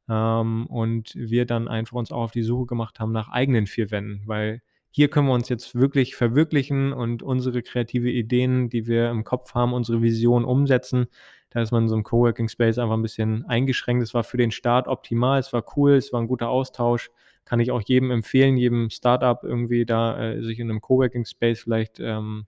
Ähm, 0.08 0.66
und 0.68 1.14
wir 1.14 1.46
dann 1.46 1.68
einfach 1.68 1.96
uns 1.96 2.12
auch 2.12 2.22
auf 2.22 2.30
die 2.30 2.42
Suche 2.42 2.66
gemacht 2.66 3.00
haben 3.00 3.12
nach 3.12 3.28
eigenen 3.28 3.66
vier 3.66 3.90
Wänden, 3.90 4.22
weil 4.26 4.62
hier 4.96 5.10
können 5.10 5.26
wir 5.26 5.34
uns 5.34 5.50
jetzt 5.50 5.74
wirklich 5.74 6.16
verwirklichen 6.16 6.94
und 6.94 7.22
unsere 7.22 7.60
kreative 7.60 8.10
Ideen, 8.10 8.70
die 8.70 8.86
wir 8.86 9.10
im 9.10 9.24
Kopf 9.24 9.52
haben, 9.52 9.74
unsere 9.74 10.00
Vision 10.00 10.42
umsetzen. 10.42 11.08
Da 11.50 11.60
ist 11.60 11.70
man 11.70 11.82
in 11.82 11.88
so 11.90 11.96
einem 11.96 12.02
Coworking 12.02 12.48
Space 12.48 12.78
einfach 12.78 12.94
ein 12.94 13.02
bisschen 13.02 13.44
eingeschränkt. 13.44 14.02
Es 14.02 14.14
war 14.14 14.24
für 14.24 14.38
den 14.38 14.50
Start 14.50 14.88
optimal, 14.88 15.38
es 15.38 15.52
war 15.52 15.62
cool, 15.76 15.96
es 15.96 16.14
war 16.14 16.22
ein 16.22 16.28
guter 16.28 16.48
Austausch. 16.48 17.10
Kann 17.44 17.60
ich 17.60 17.72
auch 17.72 17.82
jedem 17.84 18.10
empfehlen, 18.10 18.56
jedem 18.56 18.88
Startup 18.88 19.38
irgendwie 19.44 19.84
da 19.84 20.18
äh, 20.18 20.42
sich 20.42 20.58
in 20.60 20.70
einem 20.70 20.80
Coworking 20.80 21.26
Space 21.26 21.60
vielleicht 21.60 22.00
ähm, 22.00 22.46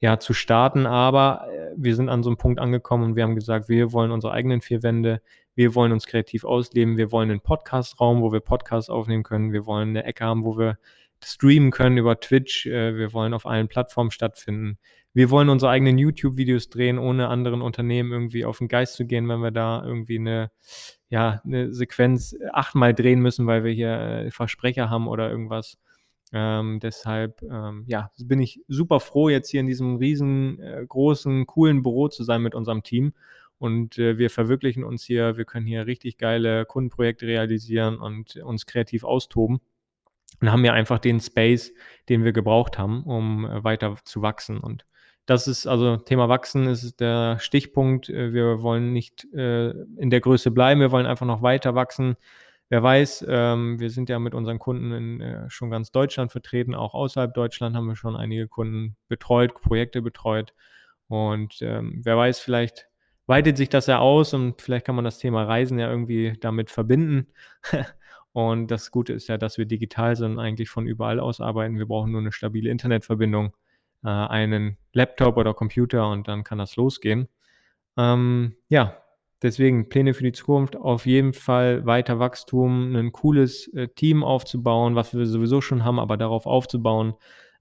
ja, 0.00 0.18
zu 0.18 0.32
starten. 0.32 0.86
Aber 0.86 1.46
äh, 1.52 1.74
wir 1.76 1.94
sind 1.94 2.08
an 2.08 2.22
so 2.22 2.30
einem 2.30 2.38
Punkt 2.38 2.60
angekommen 2.60 3.04
und 3.04 3.16
wir 3.16 3.24
haben 3.24 3.34
gesagt, 3.34 3.68
wir 3.68 3.92
wollen 3.92 4.10
unsere 4.10 4.32
eigenen 4.32 4.62
vier 4.62 4.82
Wände, 4.82 5.20
wir 5.54 5.74
wollen 5.74 5.92
uns 5.92 6.06
kreativ 6.06 6.44
ausleben, 6.44 6.96
wir 6.96 7.12
wollen 7.12 7.30
einen 7.30 7.42
Podcast-Raum, 7.42 8.22
wo 8.22 8.32
wir 8.32 8.40
Podcasts 8.40 8.88
aufnehmen 8.88 9.22
können, 9.22 9.52
wir 9.52 9.66
wollen 9.66 9.90
eine 9.90 10.04
Ecke 10.04 10.24
haben, 10.24 10.46
wo 10.46 10.56
wir 10.56 10.78
streamen 11.22 11.70
können 11.70 11.96
über 11.98 12.18
Twitch, 12.20 12.66
äh, 12.66 12.96
wir 12.96 13.12
wollen 13.12 13.34
auf 13.34 13.46
allen 13.46 13.68
Plattformen 13.68 14.10
stattfinden 14.10 14.78
wir 15.14 15.30
wollen 15.30 15.48
unsere 15.48 15.70
eigenen 15.70 15.96
YouTube-Videos 15.96 16.68
drehen, 16.68 16.98
ohne 16.98 17.28
anderen 17.28 17.62
Unternehmen 17.62 18.10
irgendwie 18.10 18.44
auf 18.44 18.58
den 18.58 18.66
Geist 18.66 18.94
zu 18.94 19.06
gehen, 19.06 19.28
wenn 19.28 19.38
wir 19.40 19.52
da 19.52 19.84
irgendwie 19.84 20.18
eine, 20.18 20.50
ja, 21.08 21.40
eine 21.44 21.72
Sequenz 21.72 22.36
achtmal 22.52 22.94
drehen 22.94 23.20
müssen, 23.20 23.46
weil 23.46 23.62
wir 23.62 23.72
hier 23.72 23.92
äh, 23.92 24.30
Versprecher 24.32 24.90
haben 24.90 25.06
oder 25.06 25.30
irgendwas. 25.30 25.78
Ähm, 26.32 26.80
deshalb, 26.80 27.42
ähm, 27.42 27.84
ja, 27.86 28.10
bin 28.18 28.40
ich 28.40 28.60
super 28.66 28.98
froh, 28.98 29.28
jetzt 29.28 29.50
hier 29.50 29.60
in 29.60 29.68
diesem 29.68 29.96
riesengroßen, 29.96 31.42
äh, 31.42 31.44
coolen 31.46 31.82
Büro 31.84 32.08
zu 32.08 32.24
sein 32.24 32.42
mit 32.42 32.56
unserem 32.56 32.82
Team. 32.82 33.12
Und 33.58 33.98
äh, 33.98 34.18
wir 34.18 34.30
verwirklichen 34.30 34.82
uns 34.82 35.04
hier, 35.04 35.36
wir 35.36 35.44
können 35.44 35.66
hier 35.66 35.86
richtig 35.86 36.18
geile 36.18 36.66
Kundenprojekte 36.66 37.24
realisieren 37.28 37.98
und 37.98 38.34
uns 38.38 38.66
kreativ 38.66 39.04
austoben 39.04 39.60
und 40.44 40.52
haben 40.52 40.64
ja 40.64 40.74
einfach 40.74 40.98
den 40.98 41.20
Space, 41.20 41.72
den 42.10 42.22
wir 42.22 42.34
gebraucht 42.34 42.76
haben, 42.76 43.02
um 43.04 43.46
äh, 43.46 43.64
weiter 43.64 43.96
zu 44.04 44.20
wachsen. 44.20 44.58
Und 44.58 44.84
das 45.24 45.48
ist 45.48 45.66
also 45.66 45.96
Thema 45.96 46.28
Wachsen 46.28 46.66
ist 46.66 47.00
der 47.00 47.38
Stichpunkt. 47.38 48.10
Äh, 48.10 48.34
wir 48.34 48.60
wollen 48.60 48.92
nicht 48.92 49.24
äh, 49.32 49.70
in 49.70 50.10
der 50.10 50.20
Größe 50.20 50.50
bleiben, 50.50 50.82
wir 50.82 50.92
wollen 50.92 51.06
einfach 51.06 51.24
noch 51.24 51.40
weiter 51.40 51.74
wachsen. 51.74 52.16
Wer 52.68 52.82
weiß, 52.82 53.24
ähm, 53.26 53.80
wir 53.80 53.88
sind 53.88 54.10
ja 54.10 54.18
mit 54.18 54.34
unseren 54.34 54.58
Kunden 54.58 54.92
in 54.92 55.20
äh, 55.22 55.48
schon 55.48 55.70
ganz 55.70 55.92
Deutschland 55.92 56.30
vertreten, 56.30 56.74
auch 56.74 56.92
außerhalb 56.92 57.32
Deutschland 57.32 57.74
haben 57.74 57.86
wir 57.86 57.96
schon 57.96 58.14
einige 58.14 58.46
Kunden 58.46 58.96
betreut, 59.08 59.54
Projekte 59.54 60.02
betreut. 60.02 60.52
Und 61.08 61.62
ähm, 61.62 62.02
wer 62.04 62.18
weiß, 62.18 62.40
vielleicht 62.40 62.88
weitet 63.26 63.56
sich 63.56 63.70
das 63.70 63.86
ja 63.86 63.98
aus 63.98 64.34
und 64.34 64.60
vielleicht 64.60 64.84
kann 64.84 64.94
man 64.94 65.06
das 65.06 65.18
Thema 65.18 65.44
Reisen 65.44 65.78
ja 65.78 65.88
irgendwie 65.88 66.34
damit 66.38 66.70
verbinden. 66.70 67.28
und 68.34 68.68
das 68.72 68.90
Gute 68.90 69.12
ist 69.12 69.28
ja, 69.28 69.38
dass 69.38 69.58
wir 69.58 69.64
digital 69.64 70.16
sind, 70.16 70.40
eigentlich 70.40 70.68
von 70.68 70.88
überall 70.88 71.20
aus 71.20 71.40
arbeiten. 71.40 71.78
Wir 71.78 71.86
brauchen 71.86 72.10
nur 72.10 72.20
eine 72.20 72.32
stabile 72.32 72.68
Internetverbindung 72.68 73.54
äh, 74.02 74.08
einen 74.08 74.76
Laptop 74.92 75.36
oder 75.36 75.54
Computer 75.54 76.10
und 76.10 76.26
dann 76.26 76.42
kann 76.42 76.58
das 76.58 76.74
losgehen. 76.74 77.28
Ähm, 77.96 78.56
ja, 78.68 78.96
deswegen 79.40 79.88
Pläne 79.88 80.14
für 80.14 80.24
die 80.24 80.32
Zukunft, 80.32 80.74
auf 80.74 81.06
jeden 81.06 81.32
Fall 81.32 81.86
weiter 81.86 82.18
Wachstum, 82.18 82.96
ein 82.96 83.12
cooles 83.12 83.68
äh, 83.72 83.86
Team 83.86 84.24
aufzubauen, 84.24 84.96
was 84.96 85.14
wir 85.14 85.26
sowieso 85.26 85.60
schon 85.60 85.84
haben, 85.84 86.00
aber 86.00 86.16
darauf 86.16 86.46
aufzubauen 86.46 87.14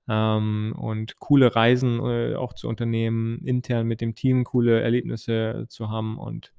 ähm, 0.09 0.73
und 0.75 1.19
coole 1.19 1.55
Reisen 1.55 1.99
äh, 1.99 2.33
auch 2.33 2.53
zu 2.53 2.67
unternehmen, 2.67 3.45
intern 3.45 3.86
mit 3.86 4.01
dem 4.01 4.15
Team 4.15 4.43
coole 4.43 4.81
Erlebnisse 4.81 5.67
zu 5.69 5.89
haben 5.89 6.17
und 6.17 6.51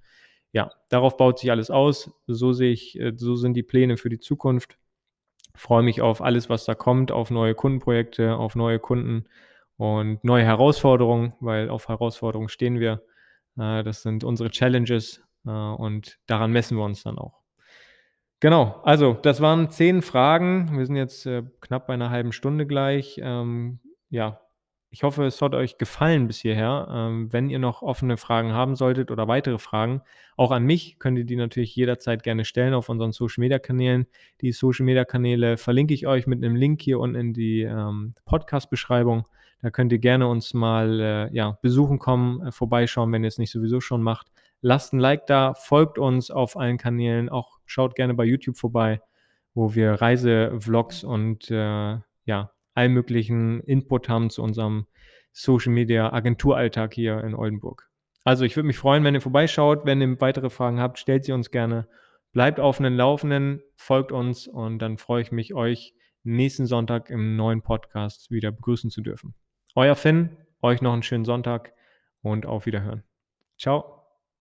ja, 0.55 0.71
darauf 0.89 1.17
baut 1.17 1.41
sich 1.41 1.51
alles 1.51 1.71
aus. 1.71 2.13
So 2.29 2.53
sehe 2.53 2.73
ich, 2.73 2.99
äh, 2.99 3.13
so 3.17 3.35
sind 3.35 3.55
die 3.55 3.65
Pläne 3.65 3.97
für 3.97 4.09
die 4.09 4.21
Zukunft. 4.21 4.79
Freue 5.57 5.83
mich 5.83 6.01
auf 6.01 6.23
alles, 6.23 6.49
was 6.49 6.65
da 6.65 6.75
kommt, 6.75 7.13
auf 7.13 7.31
neue 7.31 7.55
Kundenprojekte, 7.55 8.37
auf 8.37 8.55
neue 8.55 8.79
Kunden 8.79 9.25
und 9.77 10.23
neue 10.23 10.45
Herausforderungen, 10.45 11.35
weil 11.41 11.69
auf 11.69 11.89
Herausforderungen 11.89 12.49
stehen 12.49 12.79
wir. 12.79 13.03
Äh, 13.59 13.83
das 13.83 14.03
sind 14.03 14.23
unsere 14.23 14.51
Challenges 14.51 15.21
äh, 15.45 15.51
und 15.51 16.19
daran 16.27 16.53
messen 16.53 16.79
wir 16.79 16.85
uns 16.85 17.03
dann 17.03 17.19
auch. 17.19 17.43
Genau, 18.39 18.81
also 18.85 19.15
das 19.15 19.41
waren 19.41 19.71
zehn 19.71 20.03
Fragen. 20.03 20.79
Wir 20.79 20.87
sind 20.87 20.97
jetzt 20.97 21.29
knapp 21.61 21.87
bei 21.87 21.95
einer 21.95 22.11
halben 22.11 22.33
Stunde 22.33 22.67
gleich. 22.67 23.19
Ähm, 23.23 23.81
ja, 24.11 24.41
ich 24.95 25.03
hoffe, 25.03 25.25
es 25.25 25.43
hat 25.43 25.57
euch 25.57 25.77
gefallen 25.77 26.29
bis 26.29 26.39
hierher. 26.39 26.87
Ähm, 26.89 27.33
wenn 27.33 27.51
ihr 27.51 27.59
noch 27.59 27.83
offene 27.83 28.17
Fragen 28.17 28.53
haben 28.53 28.77
solltet 28.77 29.11
oder 29.11 29.27
weitere 29.27 29.59
Fragen, 29.59 30.03
auch 30.37 30.53
an 30.53 30.63
mich, 30.63 31.01
könnt 31.01 31.19
ihr 31.19 31.25
die 31.25 31.35
natürlich 31.35 31.75
jederzeit 31.75 32.23
gerne 32.23 32.45
stellen 32.45 32.75
auf 32.75 32.89
unseren 32.89 33.11
Social 33.11 33.43
Media 33.43 33.59
Kanälen. 33.59 34.07
Die 34.41 34.53
Social 34.53 34.87
Media 34.87 35.05
Kanäle 35.05 35.57
verlinke 35.57 35.95
ich 35.95 36.07
euch 36.07 36.29
mit 36.29 36.45
einem 36.45 36.55
Link 36.55 36.81
hier 36.81 37.01
unten 37.01 37.17
in 37.17 37.33
die 37.33 37.63
ähm, 37.63 38.15
Podcast-Beschreibung. 38.25 39.27
Da 39.63 39.71
könnt 39.71 39.91
ihr 39.91 39.99
gerne 39.99 40.29
uns 40.29 40.55
mal 40.55 41.01
äh, 41.01 41.35
ja, 41.35 41.59
besuchen 41.61 41.99
kommen, 41.99 42.47
äh, 42.47 42.53
vorbeischauen, 42.53 43.11
wenn 43.11 43.25
ihr 43.25 43.29
es 43.29 43.39
nicht 43.39 43.51
sowieso 43.51 43.81
schon 43.81 44.01
macht. 44.01 44.29
Lasst 44.61 44.93
ein 44.93 45.01
Like 45.01 45.27
da, 45.27 45.55
folgt 45.55 45.99
uns 45.99 46.31
auf 46.31 46.57
allen 46.57 46.79
Kanälen, 46.79 47.29
auch 47.29 47.59
schaut 47.67 47.97
gerne 47.97 48.15
bei 48.15 48.27
YouTube 48.27 48.57
vorbei, 48.57 49.03
wo 49.55 49.75
wir 49.75 49.95
Reisevlogs 49.95 51.03
und 51.03 51.51
äh, 51.51 51.99
ja, 52.27 52.54
allen 52.75 52.93
möglichen 52.93 53.61
Input 53.61 54.09
haben 54.09 54.31
zu 54.31 54.43
unserem 54.43 54.87
Social 55.33 55.73
Media 55.73 56.13
Agenturalltag 56.13 56.95
hier 56.95 57.23
in 57.25 57.35
Oldenburg. 57.35 57.89
Also 58.25 58.45
ich 58.45 58.57
würde 58.57 58.67
mich 58.67 58.79
freuen, 58.79 59.05
wenn 59.05 59.15
ihr 59.15 59.21
vorbeischaut. 59.21 59.85
Wenn 59.85 60.01
ihr 60.01 60.21
weitere 60.21 60.51
Fragen 60.51 60.81
habt, 60.81 60.99
stellt 60.99 61.25
sie 61.25 61.33
uns 61.33 61.51
gerne. 61.51 61.89
Bleibt 62.33 62.59
auf 62.59 62.79
den 62.79 62.95
Laufenden, 62.95 63.63
folgt 63.77 64.11
uns 64.11 64.49
und 64.49 64.81
dann 64.81 64.99
freue 64.99 65.23
ich 65.23 65.31
mich, 65.31 65.55
euch 65.55 65.95
nächsten 66.25 66.67
Sonntag 66.67 67.11
im 67.11 67.37
neuen 67.37 67.63
Podcast 67.63 68.31
wieder 68.31 68.51
begrüßen 68.51 68.91
zu 68.91 69.03
dürfen. 69.03 69.35
Euer 69.75 69.95
Finn, 69.95 70.37
euch 70.63 70.83
noch 70.83 70.93
einen 70.93 71.03
schönen 71.03 71.25
Sonntag 71.25 71.75
und 72.23 72.47
auf 72.47 72.67
Wiederhören. 72.67 73.05
Ciao. 73.59 74.04